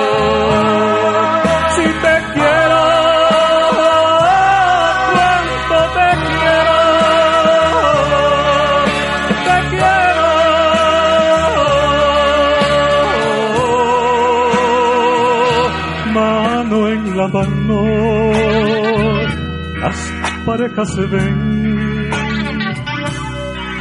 parejas 20.45 20.95
se 20.95 21.07
ven. 21.07 22.11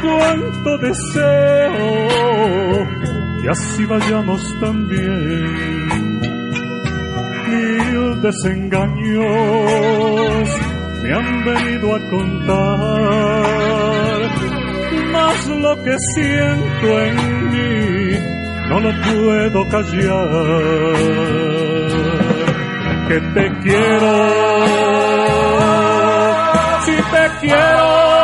Cuánto 0.02 0.78
deseo 0.78 1.78
que 3.40 3.48
así 3.50 3.84
vayamos 3.86 4.42
también. 4.60 6.20
Mil 7.48 8.20
desengaños 8.20 9.24
me 11.02 11.12
han 11.12 11.44
venido 11.44 11.94
a 11.94 12.00
contar, 12.10 13.42
más 15.12 15.48
lo 15.48 15.76
que 15.82 15.96
siento 16.14 17.00
en 17.00 17.50
mí 17.50 18.32
no 18.72 18.80
lo 18.80 18.90
puedo 19.02 19.68
callar 19.68 20.96
que 23.08 23.20
te 23.20 23.50
quiero, 23.60 24.12
te 27.12 27.30
quiero, 27.40 28.21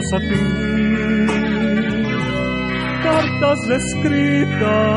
blanco 0.00 0.08
satín, 0.10 1.26
cartas 3.02 3.70
escritas 3.70 4.94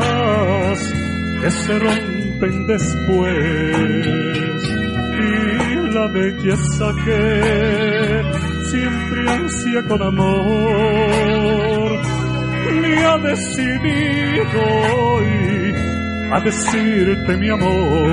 que 1.40 1.50
se 1.50 1.78
rompen 1.78 2.66
después. 2.66 3.76
Y 5.16 5.76
la 5.92 6.06
belleza 6.08 6.92
que 7.04 8.22
siempre 8.70 9.30
ansia 9.30 9.82
con 9.88 10.02
amor. 10.02 10.30
Me 12.82 13.04
ha 13.04 13.18
decidido 13.18 14.60
hoy 14.96 15.74
a 16.32 16.40
decirte 16.40 17.36
mi 17.36 17.48
amor. 17.50 18.08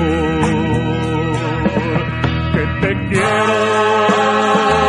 Que 2.52 2.66
te 2.80 2.94
quiero 3.08 4.81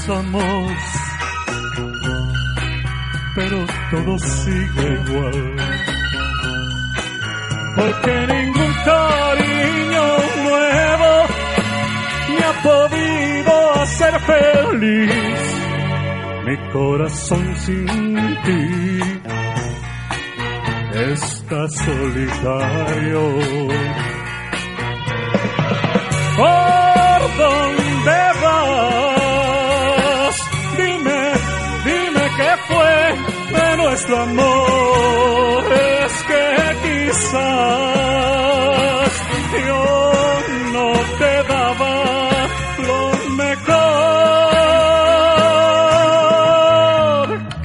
Abrazamos, 0.00 0.72
pero 3.34 3.66
todo 3.90 4.18
sigue 4.18 4.94
igual. 4.94 5.56
Porque 7.76 8.26
ningún 8.28 8.72
cariño 8.84 10.06
nuevo 10.42 11.10
me 12.30 12.44
ha 12.44 12.62
podido 12.62 13.72
hacer 13.74 14.20
feliz. 14.20 15.40
Mi 16.46 16.56
corazón 16.72 17.56
sin 17.56 17.86
ti 18.44 19.00
está 21.12 21.68
solitario. 21.68 23.22
¿Por 26.36 26.69
quizás 37.10 39.10
yo 39.66 39.82
no 40.72 40.86
te 41.18 41.32
daba 41.52 41.94
lo 42.88 43.02
mejor. 43.36 43.76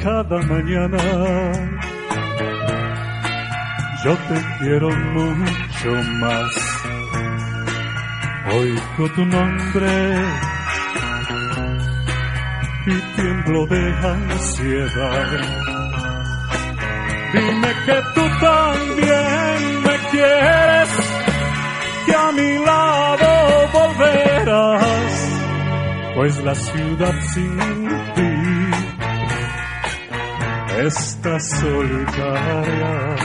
Cada 0.03 0.37
mañana 0.53 1.03
yo 4.03 4.13
te 4.27 4.37
quiero 4.59 4.89
mucho 4.89 5.91
más. 6.21 6.51
Oigo 8.51 9.03
tu 9.15 9.23
nombre 9.25 9.93
y 12.87 12.95
tiemblo 13.15 13.59
de 13.67 13.81
ansiedad. 14.07 15.29
También 18.39 19.81
me 19.83 19.95
quieres, 20.11 20.89
que 22.05 22.15
a 22.15 22.31
mi 22.31 22.65
lado 22.65 23.69
volverás, 23.73 25.29
pues 26.15 26.43
la 26.43 26.55
ciudad 26.55 27.15
sin 27.33 27.57
ti 28.15 28.35
está 30.85 31.39
solitaria, 31.39 33.15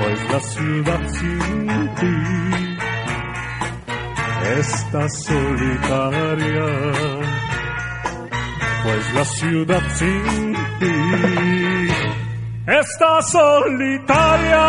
pues 0.00 0.30
la 0.32 0.40
ciudad 0.40 1.00
sin 1.08 1.94
ti 2.00 2.16
está 4.58 5.08
solitaria, 5.08 6.66
pues 8.84 9.14
la 9.14 9.24
ciudad 9.24 9.82
sin 9.96 10.54
ti 10.80 12.11
está 12.66 13.22
solitaria. 13.22 14.62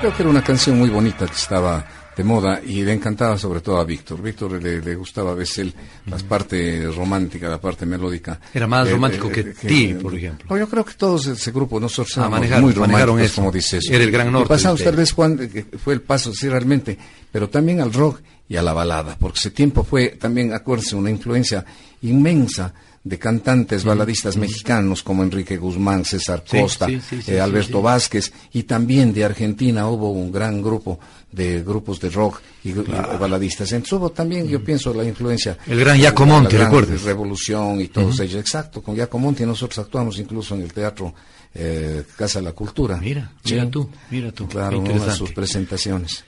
Creo 0.00 0.14
que 0.16 0.22
era 0.22 0.30
una 0.30 0.42
canción 0.42 0.78
muy 0.78 0.88
bonita 0.88 1.26
que 1.26 1.34
estaba 1.34 1.84
de 2.16 2.24
moda 2.24 2.60
y 2.64 2.82
le 2.82 2.92
encantaba 2.92 3.38
sobre 3.38 3.60
todo 3.60 3.78
a 3.78 3.84
Víctor. 3.84 4.20
Víctor 4.20 4.60
le, 4.62 4.80
le 4.80 4.94
gustaba 4.94 5.30
a 5.32 5.34
veces 5.34 5.72
las 6.06 6.22
partes 6.22 6.94
románticas, 6.94 7.48
la 7.50 7.60
parte 7.60 7.86
melódica. 7.86 8.40
Era 8.52 8.66
más 8.66 8.88
Eh, 8.88 8.92
romántico 8.92 9.28
eh, 9.28 9.32
que 9.32 9.40
eh, 9.40 9.54
ti, 9.54 9.84
eh, 9.90 9.94
por 9.94 10.14
ejemplo. 10.14 10.46
no, 10.50 10.58
yo 10.58 10.68
creo 10.68 10.84
que 10.84 10.94
todos 10.94 11.26
ese 11.26 11.50
grupo, 11.52 11.78
nosotros 11.78 12.16
Ah, 12.18 12.28
manejaron- 12.28 12.62
muy 12.62 12.72
románticos, 12.72 13.20
eso. 13.20 13.34
como 13.36 13.52
dices. 13.52 13.84
Era 13.90 14.04
el 14.04 14.10
gran 14.10 14.32
norte 14.32 14.48
pasamos 14.48 14.82
tal 14.82 14.96
vez, 14.96 15.12
Juan, 15.12 15.36
que 15.48 15.64
fue 15.82 15.94
el 15.94 16.02
paso, 16.02 16.32
sí, 16.34 16.48
realmente, 16.48 16.98
pero 17.30 17.48
también 17.48 17.80
al 17.80 17.92
rock 17.92 18.20
y 18.48 18.56
a 18.56 18.62
la 18.62 18.72
balada, 18.72 19.16
porque 19.18 19.38
ese 19.38 19.50
tiempo 19.50 19.84
fue 19.84 20.08
también, 20.20 20.52
acuérdense, 20.52 20.96
una 20.96 21.10
influencia 21.10 21.64
inmensa 22.02 22.72
de 23.02 23.18
cantantes 23.18 23.82
baladistas 23.84 24.36
mexicanos 24.36 25.02
como 25.02 25.22
Enrique 25.22 25.56
Guzmán, 25.56 26.04
César 26.04 26.44
Costa, 26.48 26.86
eh, 27.26 27.40
Alberto 27.40 27.80
Vázquez, 27.80 28.30
y 28.52 28.64
también 28.64 29.14
de 29.14 29.24
Argentina 29.24 29.88
hubo 29.88 30.10
un 30.10 30.30
gran 30.30 30.60
grupo 30.60 31.00
de 31.32 31.62
grupos 31.62 31.98
de 31.98 32.10
rock 32.10 32.40
y, 32.64 32.72
baladistas. 32.72 33.72
Entonces 33.72 33.92
hubo 33.94 34.10
también, 34.10 34.46
yo 34.46 34.62
pienso, 34.62 34.92
la 34.92 35.04
influencia. 35.04 35.56
El 35.66 35.80
gran 35.80 35.96
Giacomonti, 35.96 36.56
recuerdes. 36.56 37.02
Revolución 37.02 37.80
y 37.80 37.88
todos 37.88 38.20
ellos. 38.20 38.40
Exacto, 38.40 38.82
con 38.82 38.94
Giacomonti 38.94 39.46
nosotros 39.46 39.78
actuamos 39.78 40.18
incluso 40.18 40.54
en 40.54 40.62
el 40.62 40.72
teatro 40.72 41.14
eh, 41.54 42.04
Casa 42.16 42.40
de 42.40 42.44
la 42.44 42.52
Cultura. 42.52 42.98
Mira, 42.98 43.32
mira 43.44 43.70
tú, 43.70 43.88
mira 44.10 44.30
tú. 44.30 44.46
Claro, 44.46 44.80
una 44.80 45.06
de 45.06 45.12
sus 45.12 45.32
presentaciones. 45.32 46.24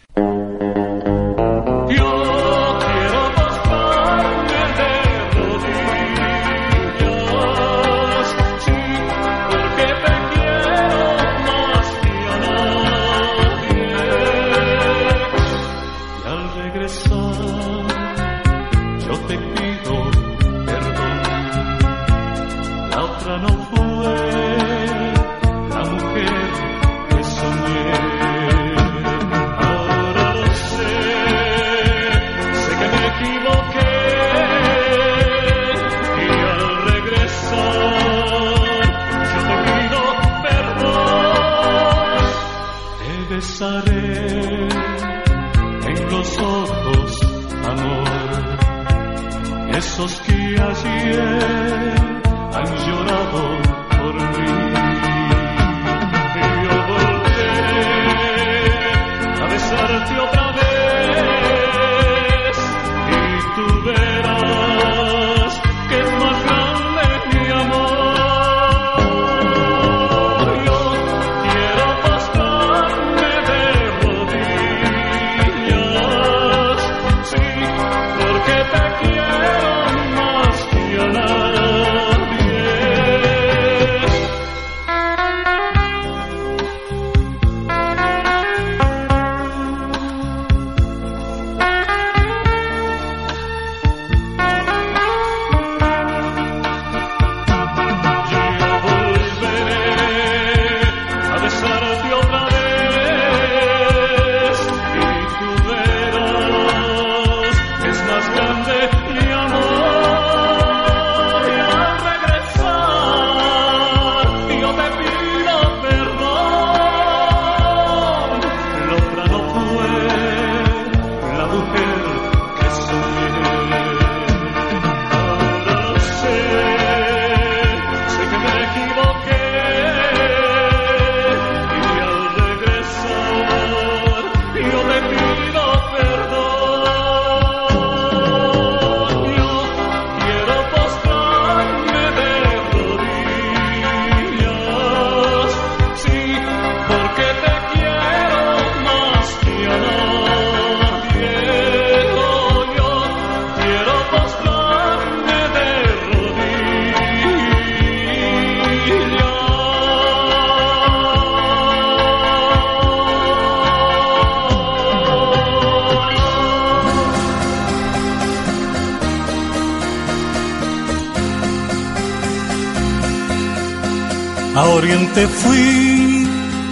Oriente 175.13 175.27
fui 175.29 176.27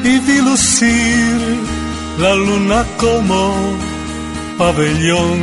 y 0.05 0.19
vi 0.19 0.41
lucir 0.41 1.59
la 2.19 2.35
luna 2.35 2.85
como 2.97 3.55
pabellón. 4.59 5.41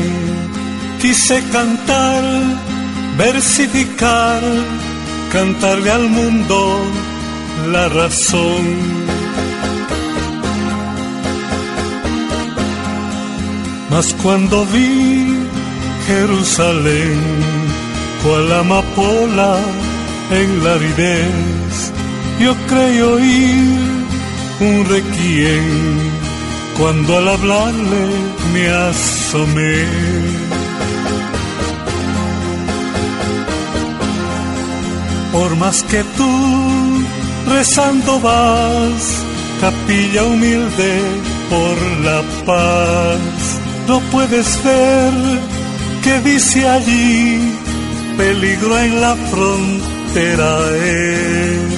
Quise 1.01 1.43
cantar, 1.51 2.23
versificar, 3.17 4.41
cantarle 5.31 5.91
al 5.91 6.09
mundo 6.09 6.79
la 7.71 7.87
razón. 7.89 8.65
Mas 13.89 14.13
cuando 14.21 14.65
vi 14.65 15.37
Jerusalén, 16.07 17.19
cual 18.23 18.51
amapola 18.51 19.59
en 20.31 20.63
la 20.63 20.73
aridez, 20.73 21.56
yo 22.39 22.55
creo 22.67 23.13
oír 23.13 23.97
un 24.59 24.85
requiem 24.85 26.17
cuando 26.77 27.17
al 27.17 27.27
hablarle 27.29 28.07
me 28.53 28.69
asomé. 28.69 29.85
Por 35.31 35.55
más 35.57 35.83
que 35.83 36.03
tú 36.17 37.03
rezando 37.47 38.19
vas, 38.19 39.23
capilla 39.61 40.23
humilde 40.23 41.01
por 41.49 41.77
la 42.05 42.21
paz, 42.45 43.59
no 43.87 43.99
puedes 44.11 44.63
ver 44.63 45.13
que 46.03 46.19
dice 46.21 46.67
allí 46.67 47.53
peligro 48.17 48.77
en 48.79 49.01
la 49.01 49.15
frontera 49.15 50.59
es. 50.75 51.76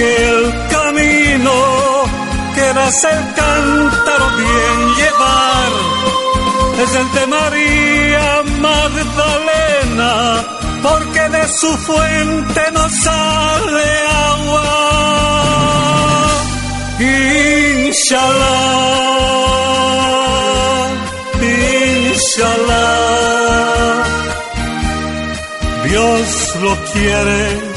Aquel 0.00 0.40
camino 0.70 1.56
que 2.54 2.66
das 2.72 3.04
el 3.04 3.20
cántaro 3.34 4.26
bien 4.40 4.78
llevar. 4.98 5.70
Es 6.82 6.90
el 6.94 7.08
de 7.12 7.24
María 7.26 8.42
Magdalena, 8.68 10.12
porque 10.82 11.22
de 11.36 11.44
su 11.48 11.76
fuente 11.88 12.62
no 12.72 12.88
sale 12.88 13.88
agua. 14.32 14.68
Inshallah, 17.00 18.20
inshallah, 22.10 22.84
Dios 25.84 26.26
lo 26.62 26.72
quiere 26.92 27.69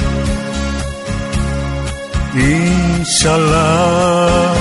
Inshallah. 3.24 4.54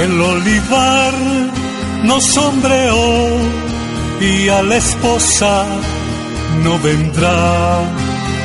El 0.00 0.20
olivar 0.22 1.12
no 2.04 2.18
sombreó 2.18 3.36
y 4.18 4.48
a 4.48 4.62
la 4.62 4.76
esposa 4.76 5.66
no 6.64 6.78
vendrá, 6.78 7.80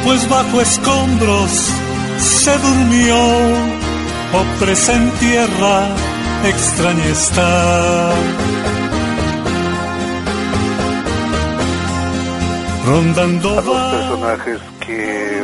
pues 0.03 0.27
bajo 0.27 0.59
escombros 0.59 1.51
se 2.17 2.57
durmió, 2.57 3.15
o 4.33 4.65
en 4.91 5.11
tierra 5.11 5.87
extraña 6.43 7.05
está. 7.05 8.82
Rondando 12.85 13.57
a 13.57 13.61
dos 13.61 13.93
personajes 13.93 14.59
que 14.85 15.37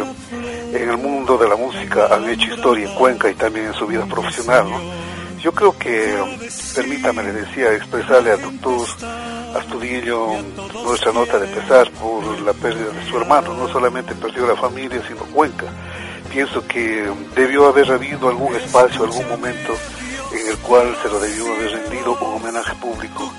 en 0.74 0.90
el 0.90 0.98
mundo 0.98 1.38
de 1.38 1.48
la 1.48 1.56
música 1.56 2.14
han 2.14 2.30
hecho 2.30 2.54
historia 2.54 2.90
en 2.90 2.96
Cuenca 2.96 3.30
y 3.30 3.36
también 3.36 3.68
en 3.68 3.74
su 3.74 3.88
vida 3.88 4.06
profesional. 4.06 4.68
Yo 5.42 5.54
creo 5.54 5.78
que, 5.78 6.18
permítame, 6.76 7.24
le 7.24 7.32
decía, 7.32 7.74
expresarle 7.74 8.34
al 8.34 8.42
doctor 8.42 8.86
Astudillo 9.56 10.28
nuestra 10.84 11.14
nota 11.14 11.40
de 11.40 11.48
pesar 11.48 11.90
por 11.92 12.42
la 12.42 12.52
pérdida 12.52 12.92
de 12.92 13.10
su 13.10 13.18
hermano. 13.18 13.54
No 13.54 13.70
solamente 13.70 14.14
perdió 14.16 14.46
la 14.46 14.58
familia, 14.58 15.02
sino 15.08 15.22
Cuenca. 15.34 15.66
Pienso 16.30 16.68
que 16.68 17.10
debió 17.36 17.68
haber 17.68 17.90
habido 17.90 18.28
algún 18.28 18.54
espacio, 18.56 19.06
algún 19.06 19.30
momento 19.30 19.74
en 20.34 20.46
el 20.46 20.58
cual 20.58 20.94
se 21.02 21.08
lo 21.08 21.20
debió 21.20 21.54
haber 21.54 21.72
rendido 21.72 22.18
un 22.20 22.42
homenaje 22.42 22.76
público 22.76 23.32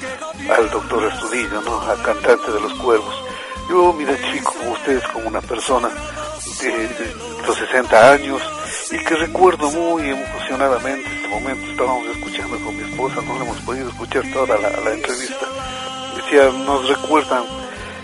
al 0.56 0.70
doctor 0.70 1.04
Astudillo, 1.04 1.60
¿no? 1.60 1.80
al 1.82 2.00
cantante 2.02 2.50
de 2.50 2.60
los 2.60 2.72
cuervos. 2.74 3.29
Yo 3.70 3.92
me 3.92 4.02
identifico 4.02 4.52
con 4.54 4.68
ustedes 4.70 5.06
como 5.12 5.28
una 5.28 5.40
persona 5.40 5.88
de, 6.60 7.14
los 7.46 7.56
60 7.56 8.12
años 8.12 8.42
y 8.90 8.98
que 9.04 9.14
recuerdo 9.14 9.70
muy 9.70 10.08
emocionadamente 10.08 11.08
este 11.08 11.28
momento. 11.28 11.70
Estábamos 11.70 12.04
escuchando 12.08 12.58
con 12.64 12.76
mi 12.76 12.82
esposa, 12.82 13.22
no 13.22 13.40
hemos 13.40 13.60
podido 13.60 13.88
escuchar 13.90 14.24
toda 14.32 14.58
la, 14.58 14.92
entrevista. 14.92 15.46
Decía, 16.16 16.50
nos 16.66 16.88
recuerdan 16.88 17.44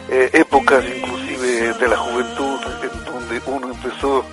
eh, 0.09 0.31
épocas 0.35 0.85
inclusive 0.85 1.75
de 1.75 1.89
la 1.89 1.97
juventud 1.97 2.61
en 2.85 3.05
donde 3.05 3.43
uno 3.47 3.73
empezó 3.73 4.25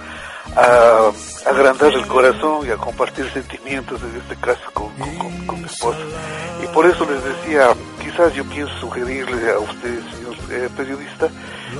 a 0.55 1.11
agrandar 1.47 1.93
el 1.93 2.05
corazón 2.05 2.67
y 2.67 2.69
a 2.69 2.77
compartir 2.77 3.27
sentimientos, 3.31 3.99
en 4.03 4.21
este 4.21 4.35
caso 4.35 4.61
con, 4.71 4.91
con, 5.47 5.61
mi 5.61 5.65
esposa. 5.65 5.97
Y 6.63 6.67
por 6.67 6.85
eso 6.85 7.07
les 7.09 7.23
decía, 7.23 7.73
quizás 7.99 8.35
yo 8.35 8.45
pienso 8.45 8.71
sugerirle 8.79 9.51
a 9.51 9.57
ustedes, 9.57 10.03
eh, 10.53 10.69
periodista, 10.75 11.29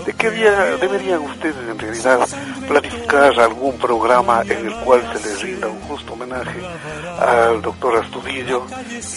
de 0.06 0.14
qué 0.14 0.32
día 0.32 0.78
deberían 0.78 1.22
ustedes 1.22 1.56
en 1.70 1.78
realidad 1.78 2.28
planificar 2.68 3.40
algún 3.40 3.78
programa 3.78 4.42
en 4.42 4.68
el 4.68 4.74
cual 4.78 5.02
se 5.14 5.28
les 5.28 5.42
rinda 5.42 5.68
un 5.68 5.80
justo 5.82 6.14
homenaje 6.14 6.60
al 7.20 7.62
doctor 7.62 8.04
Astudillo 8.04 8.66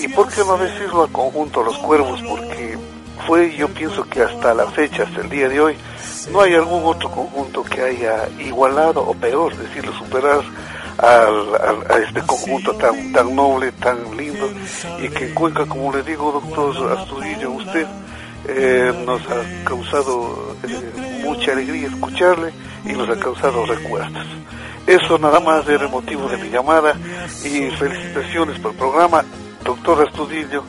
y 0.00 0.08
por 0.08 0.28
qué 0.28 0.40
no 0.40 0.58
decirlo 0.58 1.04
al 1.04 1.12
conjunto 1.12 1.62
Los 1.62 1.78
Cuervos, 1.78 2.20
porque 2.28 2.78
fue 3.26 3.54
yo 3.56 3.68
pienso 3.68 4.04
que 4.04 4.22
hasta 4.22 4.54
la 4.54 4.66
fecha, 4.66 5.04
hasta 5.04 5.20
el 5.20 5.30
día 5.30 5.48
de 5.48 5.60
hoy, 5.60 5.76
no 6.30 6.40
hay 6.40 6.54
algún 6.54 6.84
otro 6.84 7.10
conjunto 7.10 7.62
que 7.64 7.82
haya 7.82 8.28
igualado 8.38 9.00
o 9.00 9.14
peor, 9.14 9.56
decirlo, 9.56 9.92
superar 9.94 10.42
al, 10.98 11.54
a 11.90 11.98
este 11.98 12.20
conjunto 12.22 12.74
tan, 12.74 13.12
tan 13.12 13.34
noble, 13.34 13.72
tan 13.72 14.16
lindo 14.16 14.48
y 15.00 15.08
que 15.08 15.26
en 15.26 15.34
Cuenca, 15.34 15.66
como 15.66 15.92
le 15.92 16.02
digo, 16.02 16.32
doctor 16.32 16.98
Astudillo, 16.98 17.52
usted 17.52 17.86
eh, 18.48 18.92
nos 19.04 19.22
ha 19.28 19.64
causado 19.64 20.56
eh, 20.62 21.20
mucha 21.22 21.52
alegría 21.52 21.88
escucharle 21.88 22.52
y 22.84 22.92
nos 22.92 23.08
ha 23.08 23.18
causado 23.18 23.66
recuerdos. 23.66 24.26
Eso 24.86 25.18
nada 25.18 25.40
más 25.40 25.68
era 25.68 25.84
el 25.84 25.90
motivo 25.90 26.28
de 26.28 26.36
mi 26.36 26.48
llamada 26.48 26.94
y 27.44 27.70
felicitaciones 27.70 28.58
por 28.60 28.72
el 28.72 28.78
programa. 28.78 29.24
Doctor 29.64 30.06
Astudillo, 30.06 30.62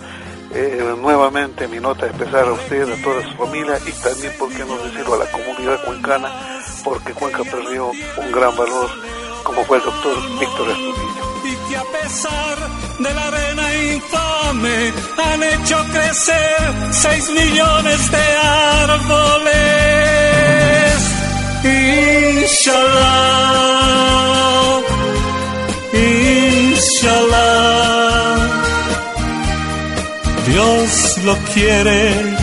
eh, 0.54 0.96
nuevamente 1.00 1.68
mi 1.68 1.80
nota 1.80 2.08
de 2.08 2.14
pesar 2.14 2.48
a 2.48 2.54
usted, 2.54 2.92
a 2.92 3.04
toda 3.04 3.22
su 3.24 3.38
familia 3.38 3.78
y 3.86 3.92
también, 3.92 4.34
por 4.40 4.50
qué 4.50 4.66
no 4.66 4.78
decirlo, 4.78 5.14
a 5.14 5.18
la 5.20 5.32
comunidad 5.32 5.84
cuencana, 5.86 6.32
porque 6.84 7.14
Cuenca 7.14 7.44
perdió 7.44 7.92
un 7.92 8.32
gran 8.32 8.56
valor 8.58 8.90
como 9.44 9.64
fue 9.64 9.78
el 9.78 9.84
doctor 9.84 10.16
Víctor 10.40 10.70
Astudillo. 10.70 11.27
Que 11.70 11.76
a 11.76 11.84
pesar 11.84 12.58
de 12.98 13.14
la 13.14 13.28
arena 13.28 13.76
infame 13.94 14.94
han 15.18 15.44
hecho 15.44 15.78
crecer 15.92 16.58
seis 16.92 17.30
millones 17.30 18.10
de 18.10 18.38
árboles. 18.88 19.58
Inshallah, 22.44 22.82
inshallah, 26.72 27.38
Dios 30.48 31.18
lo 31.26 31.36
quiere. 31.54 32.37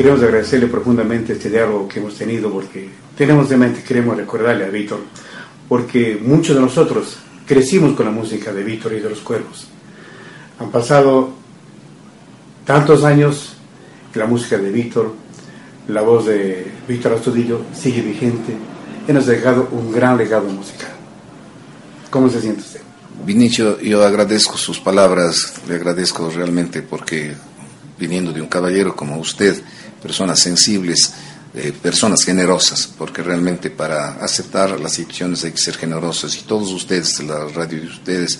Queremos 0.00 0.22
agradecerle 0.22 0.66
profundamente 0.68 1.34
este 1.34 1.50
diálogo 1.50 1.86
que 1.86 2.00
hemos 2.00 2.16
tenido 2.16 2.50
porque 2.50 2.88
tenemos 3.18 3.50
de 3.50 3.58
mente, 3.58 3.82
queremos 3.82 4.16
recordarle 4.16 4.64
a 4.64 4.70
Víctor, 4.70 5.00
porque 5.68 6.18
muchos 6.18 6.56
de 6.56 6.62
nosotros 6.62 7.18
crecimos 7.46 7.92
con 7.92 8.06
la 8.06 8.10
música 8.10 8.50
de 8.50 8.64
Víctor 8.64 8.94
y 8.94 9.00
de 9.00 9.10
los 9.10 9.20
cuervos. 9.20 9.66
Han 10.58 10.70
pasado 10.70 11.34
tantos 12.64 13.04
años 13.04 13.56
que 14.10 14.20
la 14.20 14.24
música 14.24 14.56
de 14.56 14.70
Víctor, 14.70 15.12
la 15.88 16.00
voz 16.00 16.24
de 16.24 16.72
Víctor 16.88 17.12
Astudillo 17.12 17.60
sigue 17.74 18.00
vigente 18.00 18.54
y 19.06 19.12
nos 19.12 19.28
ha 19.28 19.32
dejado 19.32 19.68
un 19.70 19.92
gran 19.92 20.16
legado 20.16 20.48
musical. 20.48 20.92
¿Cómo 22.08 22.30
se 22.30 22.40
siente 22.40 22.62
usted? 22.62 22.80
Vinicio, 23.26 23.78
yo 23.80 24.02
agradezco 24.02 24.56
sus 24.56 24.80
palabras, 24.80 25.60
le 25.68 25.74
agradezco 25.74 26.30
realmente 26.30 26.80
porque 26.80 27.34
viniendo 27.98 28.32
de 28.32 28.40
un 28.40 28.48
caballero 28.48 28.96
como 28.96 29.18
usted, 29.18 29.62
personas 30.02 30.40
sensibles, 30.40 31.12
eh, 31.54 31.72
personas 31.82 32.22
generosas, 32.24 32.86
porque 32.86 33.22
realmente 33.22 33.70
para 33.70 34.22
aceptar 34.22 34.78
las 34.78 34.92
situaciones 34.92 35.44
hay 35.44 35.52
que 35.52 35.58
ser 35.58 35.76
generosos. 35.76 36.36
Y 36.36 36.42
todos 36.42 36.70
ustedes, 36.72 37.20
la 37.24 37.46
radio 37.46 37.80
de 37.80 37.88
ustedes, 37.88 38.38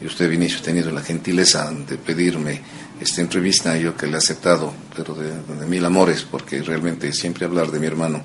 y 0.00 0.06
usted, 0.06 0.28
Vinicio, 0.28 0.58
ha 0.58 0.62
tenido 0.62 0.90
la 0.90 1.00
gentileza 1.00 1.70
de 1.70 1.96
pedirme 1.96 2.60
esta 3.00 3.20
entrevista, 3.20 3.76
yo 3.76 3.96
que 3.96 4.06
le 4.06 4.14
he 4.14 4.18
aceptado, 4.18 4.72
pero 4.96 5.14
de, 5.14 5.32
mil 5.66 5.84
amores, 5.84 6.26
porque 6.28 6.62
realmente 6.62 7.12
siempre 7.12 7.46
hablar 7.46 7.70
de 7.70 7.80
mi 7.80 7.86
hermano 7.86 8.22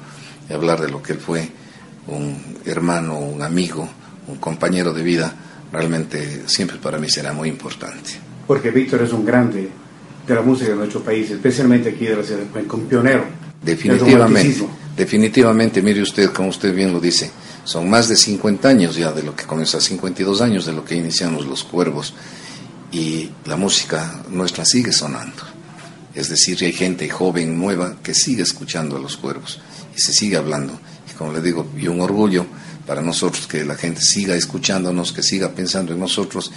y 0.49 0.53
hablar 0.53 0.81
de 0.81 0.89
lo 0.89 1.01
que 1.01 1.13
él 1.13 1.19
fue, 1.19 1.49
un 2.07 2.57
hermano, 2.65 3.19
un 3.19 3.41
amigo, 3.41 3.87
un 4.27 4.37
compañero 4.37 4.93
de 4.93 5.03
vida, 5.03 5.33
realmente 5.71 6.43
siempre 6.47 6.77
para 6.77 6.97
mí 6.97 7.09
será 7.09 7.33
muy 7.33 7.49
importante. 7.49 8.11
Porque 8.45 8.71
Víctor 8.71 9.01
es 9.01 9.13
un 9.13 9.25
grande 9.25 9.69
de 10.27 10.35
la 10.35 10.41
música 10.41 10.71
de 10.71 10.75
nuestro 10.75 11.01
país, 11.01 11.31
especialmente 11.31 11.89
aquí 11.89 12.05
de 12.05 12.17
la 12.17 12.23
ciudad 12.23 12.41
de 12.41 12.47
Cuenca, 12.47 12.75
un 12.75 12.85
pionero. 12.85 13.23
Definitivamente, 13.61 14.67
definitivamente, 14.95 15.81
mire 15.81 16.01
usted, 16.01 16.31
como 16.31 16.49
usted 16.49 16.75
bien 16.75 16.91
lo 16.91 16.99
dice, 16.99 17.31
son 17.63 17.89
más 17.89 18.07
de 18.07 18.15
50 18.15 18.67
años 18.67 18.95
ya 18.95 19.11
de 19.11 19.23
lo 19.23 19.35
que 19.35 19.45
comenzó, 19.45 19.79
52 19.79 20.41
años 20.41 20.65
de 20.65 20.73
lo 20.73 20.85
que 20.85 20.95
iniciamos 20.95 21.45
los 21.45 21.63
cuervos 21.63 22.13
y 22.91 23.29
la 23.45 23.55
música 23.55 24.23
nuestra 24.29 24.65
sigue 24.65 24.91
sonando. 24.91 25.43
Es 26.13 26.29
decir, 26.29 26.57
hay 26.61 26.73
gente 26.73 27.09
joven, 27.09 27.57
nueva, 27.57 27.97
que 28.01 28.13
sigue 28.13 28.43
escuchando 28.43 28.97
a 28.97 28.99
los 28.99 29.17
cuervos 29.17 29.59
y 29.95 30.01
se 30.01 30.13
sigue 30.13 30.37
hablando. 30.37 30.79
Y 31.09 31.13
como 31.13 31.31
le 31.31 31.41
digo, 31.41 31.67
y 31.77 31.87
un 31.87 32.01
orgullo 32.01 32.45
para 32.85 33.01
nosotros 33.01 33.47
que 33.47 33.63
la 33.65 33.75
gente 33.75 34.01
siga 34.01 34.35
escuchándonos, 34.35 35.11
que 35.11 35.21
siga 35.21 35.49
pensando 35.51 35.93
en 35.93 35.99
nosotros 35.99 36.51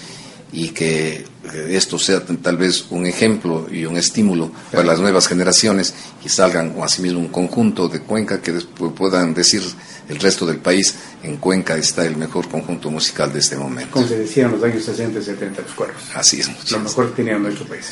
y 0.53 0.68
que 0.68 1.24
esto 1.68 1.98
sea 1.98 2.22
tal 2.24 2.57
vez 2.57 2.86
un 2.90 3.07
ejemplo 3.07 3.66
y 3.70 3.84
un 3.84 3.96
estímulo 3.96 4.51
para 4.70 4.84
las 4.84 5.01
nuevas 5.01 5.26
generaciones 5.26 5.94
y 6.24 6.28
salgan 6.28 6.74
o 6.76 6.84
asimismo 6.84 7.20
un 7.20 7.28
conjunto 7.28 7.88
de 7.88 8.01
Cuenca 8.01 8.40
que 8.40 8.53
después 8.53 8.92
puedan 8.94 9.34
decir 9.34 9.62
el 10.09 10.18
resto 10.18 10.44
del 10.44 10.59
país, 10.59 10.94
en 11.22 11.36
Cuenca 11.36 11.76
está 11.76 12.05
el 12.05 12.16
mejor 12.16 12.48
conjunto 12.48 12.90
musical 12.90 13.32
de 13.32 13.38
este 13.38 13.57
momento. 13.57 13.92
Como 13.92 14.09
se 14.09 14.18
decía 14.18 14.46
en 14.46 14.53
los 14.53 14.62
años 14.62 14.84
60 14.84 15.20
y 15.20 15.22
70 15.22 15.62
los 15.62 15.72
cuervos. 15.72 16.03
Así 16.14 16.40
es. 16.40 16.70
Lo 16.70 16.80
mejor 16.80 17.11
que 17.11 17.16
tenía 17.16 17.38
nuestro 17.38 17.64
país. 17.66 17.86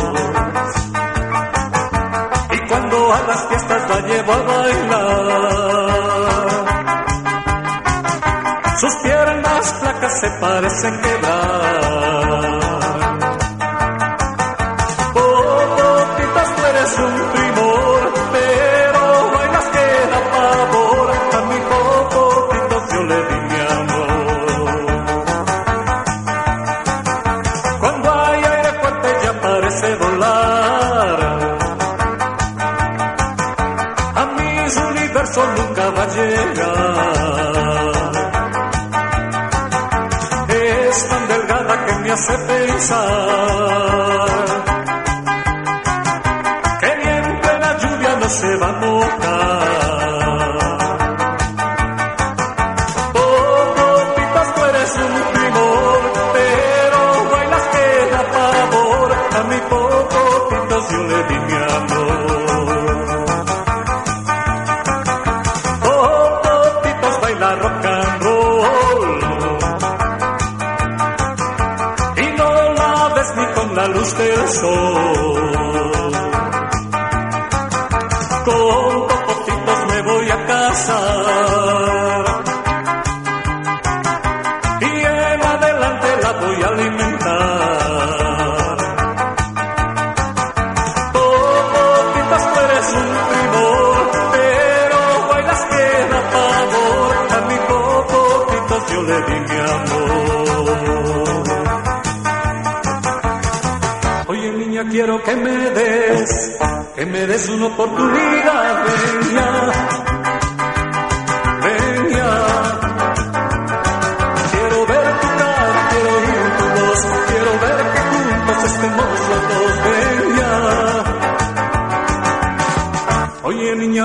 Y 2.52 2.58
cuando 2.68 3.14
a 3.14 3.22
las 3.22 3.48
fiestas 3.48 3.90
la 3.90 4.00
llevo 4.08 4.34
a 4.34 4.38
bailar, 4.38 5.90
sus 8.80 8.96
piernas 9.04 9.74
flacas 9.80 10.20
se 10.20 10.30
parecen 10.42 11.02
quebrar. 11.02 11.57
Pensar 42.78 43.37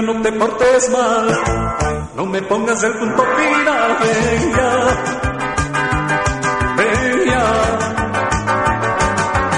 No 0.00 0.22
te 0.22 0.32
portes 0.32 0.88
mal, 0.90 1.28
no 2.16 2.24
me 2.24 2.40
pongas 2.42 2.82
el 2.82 2.92
punto 2.94 3.22
final, 3.36 3.98
ven 4.00 4.52
ya. 4.54 4.86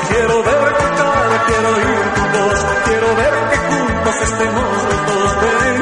Quiero 0.08 0.42
ver 0.42 0.74
tu 0.74 0.84
cara, 0.96 1.44
quiero 1.46 1.68
oír 1.68 2.04
tu 2.16 2.22
voz, 2.36 2.64
quiero 2.84 3.14
ver 3.14 3.34
que 3.48 3.56
juntos 3.58 4.16
estemos 4.22 4.84
los 4.84 5.00
dos, 5.06 5.30
ven. 5.40 5.78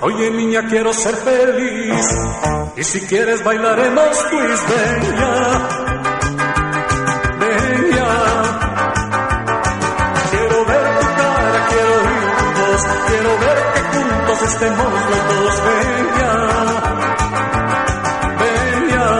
Oye 0.00 0.30
niña, 0.30 0.66
quiero 0.68 0.92
ser 0.94 1.16
feliz, 1.16 2.06
y 2.76 2.82
si 2.82 3.00
quieres 3.02 3.44
bailaremos 3.44 4.30
twist, 4.30 4.68
ven 4.70 5.16
ya, 5.18 5.68
estemos 14.46 14.86
los 15.10 15.22
dos, 15.28 15.54
ven 15.66 16.06
ya, 16.18 16.34
ven 18.40 18.88
ya. 18.90 19.10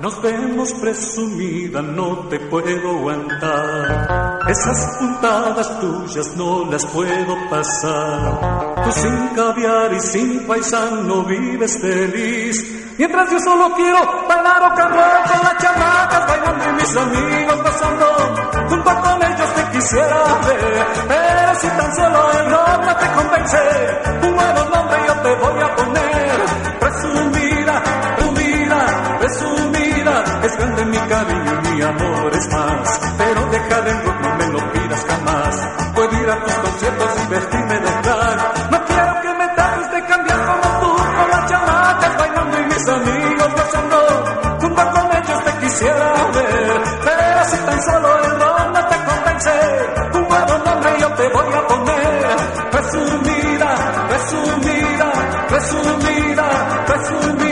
Nos 0.00 0.22
vemos 0.22 0.72
presumida, 0.74 1.82
no 1.82 2.28
te 2.28 2.38
puedo 2.38 2.90
aguantar. 2.90 4.40
Esas 4.48 4.96
puntadas 4.98 5.80
tuyas 5.80 6.36
no 6.36 6.70
las 6.70 6.84
puedo 6.86 7.36
pasar. 7.48 8.84
Tú 8.84 8.92
sin 8.92 9.28
caviar 9.28 9.92
y 9.94 10.00
sin 10.00 10.46
paisano 10.46 11.24
vives 11.24 11.78
feliz. 11.80 12.69
Mientras 13.00 13.30
yo 13.30 13.38
solo 13.40 13.74
quiero 13.76 13.98
bailar 14.28 14.62
o 14.62 14.74
cantar 14.74 15.24
con 15.26 15.42
las 15.42 15.56
chamacas 15.56 16.26
bailando 16.28 16.64
y 16.68 16.72
mis 16.74 16.96
amigos 16.98 17.62
gozando. 17.62 18.06
Junto 18.68 18.94
con 19.00 19.22
ellos 19.22 19.54
te 19.54 19.64
quisiera 19.72 20.16
ver, 20.46 20.86
pero 21.08 21.54
si 21.54 21.68
tan 21.68 21.94
solo 21.96 22.30
el 22.32 22.50
nombre 22.50 22.94
te 23.00 23.06
convence, 23.12 23.58
un 24.20 24.36
nuevo 24.36 24.64
nombre 24.76 24.98
yo 25.06 25.14
te 25.14 25.34
voy 25.34 25.62
a 25.62 25.76
poner. 25.76 26.40
Presumida, 26.78 27.82
presumida, 28.16 29.18
presumida, 29.18 30.24
es 30.42 30.56
grande 30.58 30.84
mi 30.84 30.98
cariño 30.98 31.52
y 31.64 31.68
mi 31.68 31.82
amor 31.82 32.32
es 32.34 32.48
más. 32.52 33.00
Pero 33.16 33.46
deja 33.46 33.80
de 33.80 33.92
rock, 33.94 34.20
no 34.20 34.34
me 34.36 34.46
lo 34.48 34.72
pidas 34.72 35.06
jamás. 35.08 35.68
Puedo 35.94 36.22
ir 36.22 36.28
a 36.28 36.44
tus 36.44 36.52
conciertos 36.52 37.10
y 37.16 37.30
vestirme 37.30 37.80
de 37.80 38.02
drag. 38.02 38.19
Un 50.14 50.28
nuevo 50.28 50.58
nombre 50.64 50.90
yo 51.00 51.08
te 51.14 51.28
voy 51.28 51.54
a 51.54 51.66
poner. 51.66 52.36
Presumida, 52.70 53.70
presumida, 54.08 55.12
presumida, 55.48 56.46
presumida. 56.86 57.49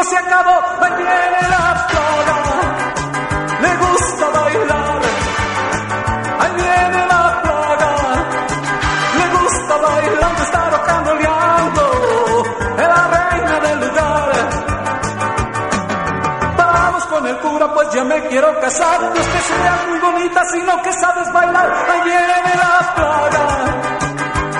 Domingo 0.00 0.04
se 0.04 0.16
acabó. 0.16 0.60
Ahí 0.82 0.92
viene 0.96 1.48
la 1.48 1.86
plaga, 1.88 2.38
le 3.60 3.76
gusta 3.76 4.28
bailar. 4.28 5.00
Ahí 6.40 6.52
viene 6.54 7.06
la 7.06 7.42
plaga, 7.42 7.92
le 9.18 9.28
gusta 9.38 9.76
bailando, 9.76 10.42
está 10.42 10.70
rocandoleando. 10.70 11.82
Es 12.78 12.88
la 12.88 13.08
reina 13.08 13.60
del 13.60 13.80
lugar. 13.80 14.30
Vamos 16.56 17.06
con 17.06 17.26
el 17.26 17.38
cura, 17.38 17.74
pues 17.74 17.90
ya 17.92 18.04
me 18.04 18.26
quiero 18.28 18.60
casar. 18.60 19.00
No 19.00 19.14
es 19.14 19.26
que 19.26 19.40
seas 19.40 19.88
muy 19.88 19.98
bonita, 19.98 20.42
sino 20.52 20.82
que 20.82 20.92
sabes 20.92 21.32
bailar. 21.32 21.72
Ahí 21.90 22.00
viene 22.04 22.54
la 22.56 22.94
plaga, 22.94 23.46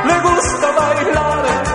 le 0.04 0.20
gusta 0.20 0.66
bailar. 0.78 1.69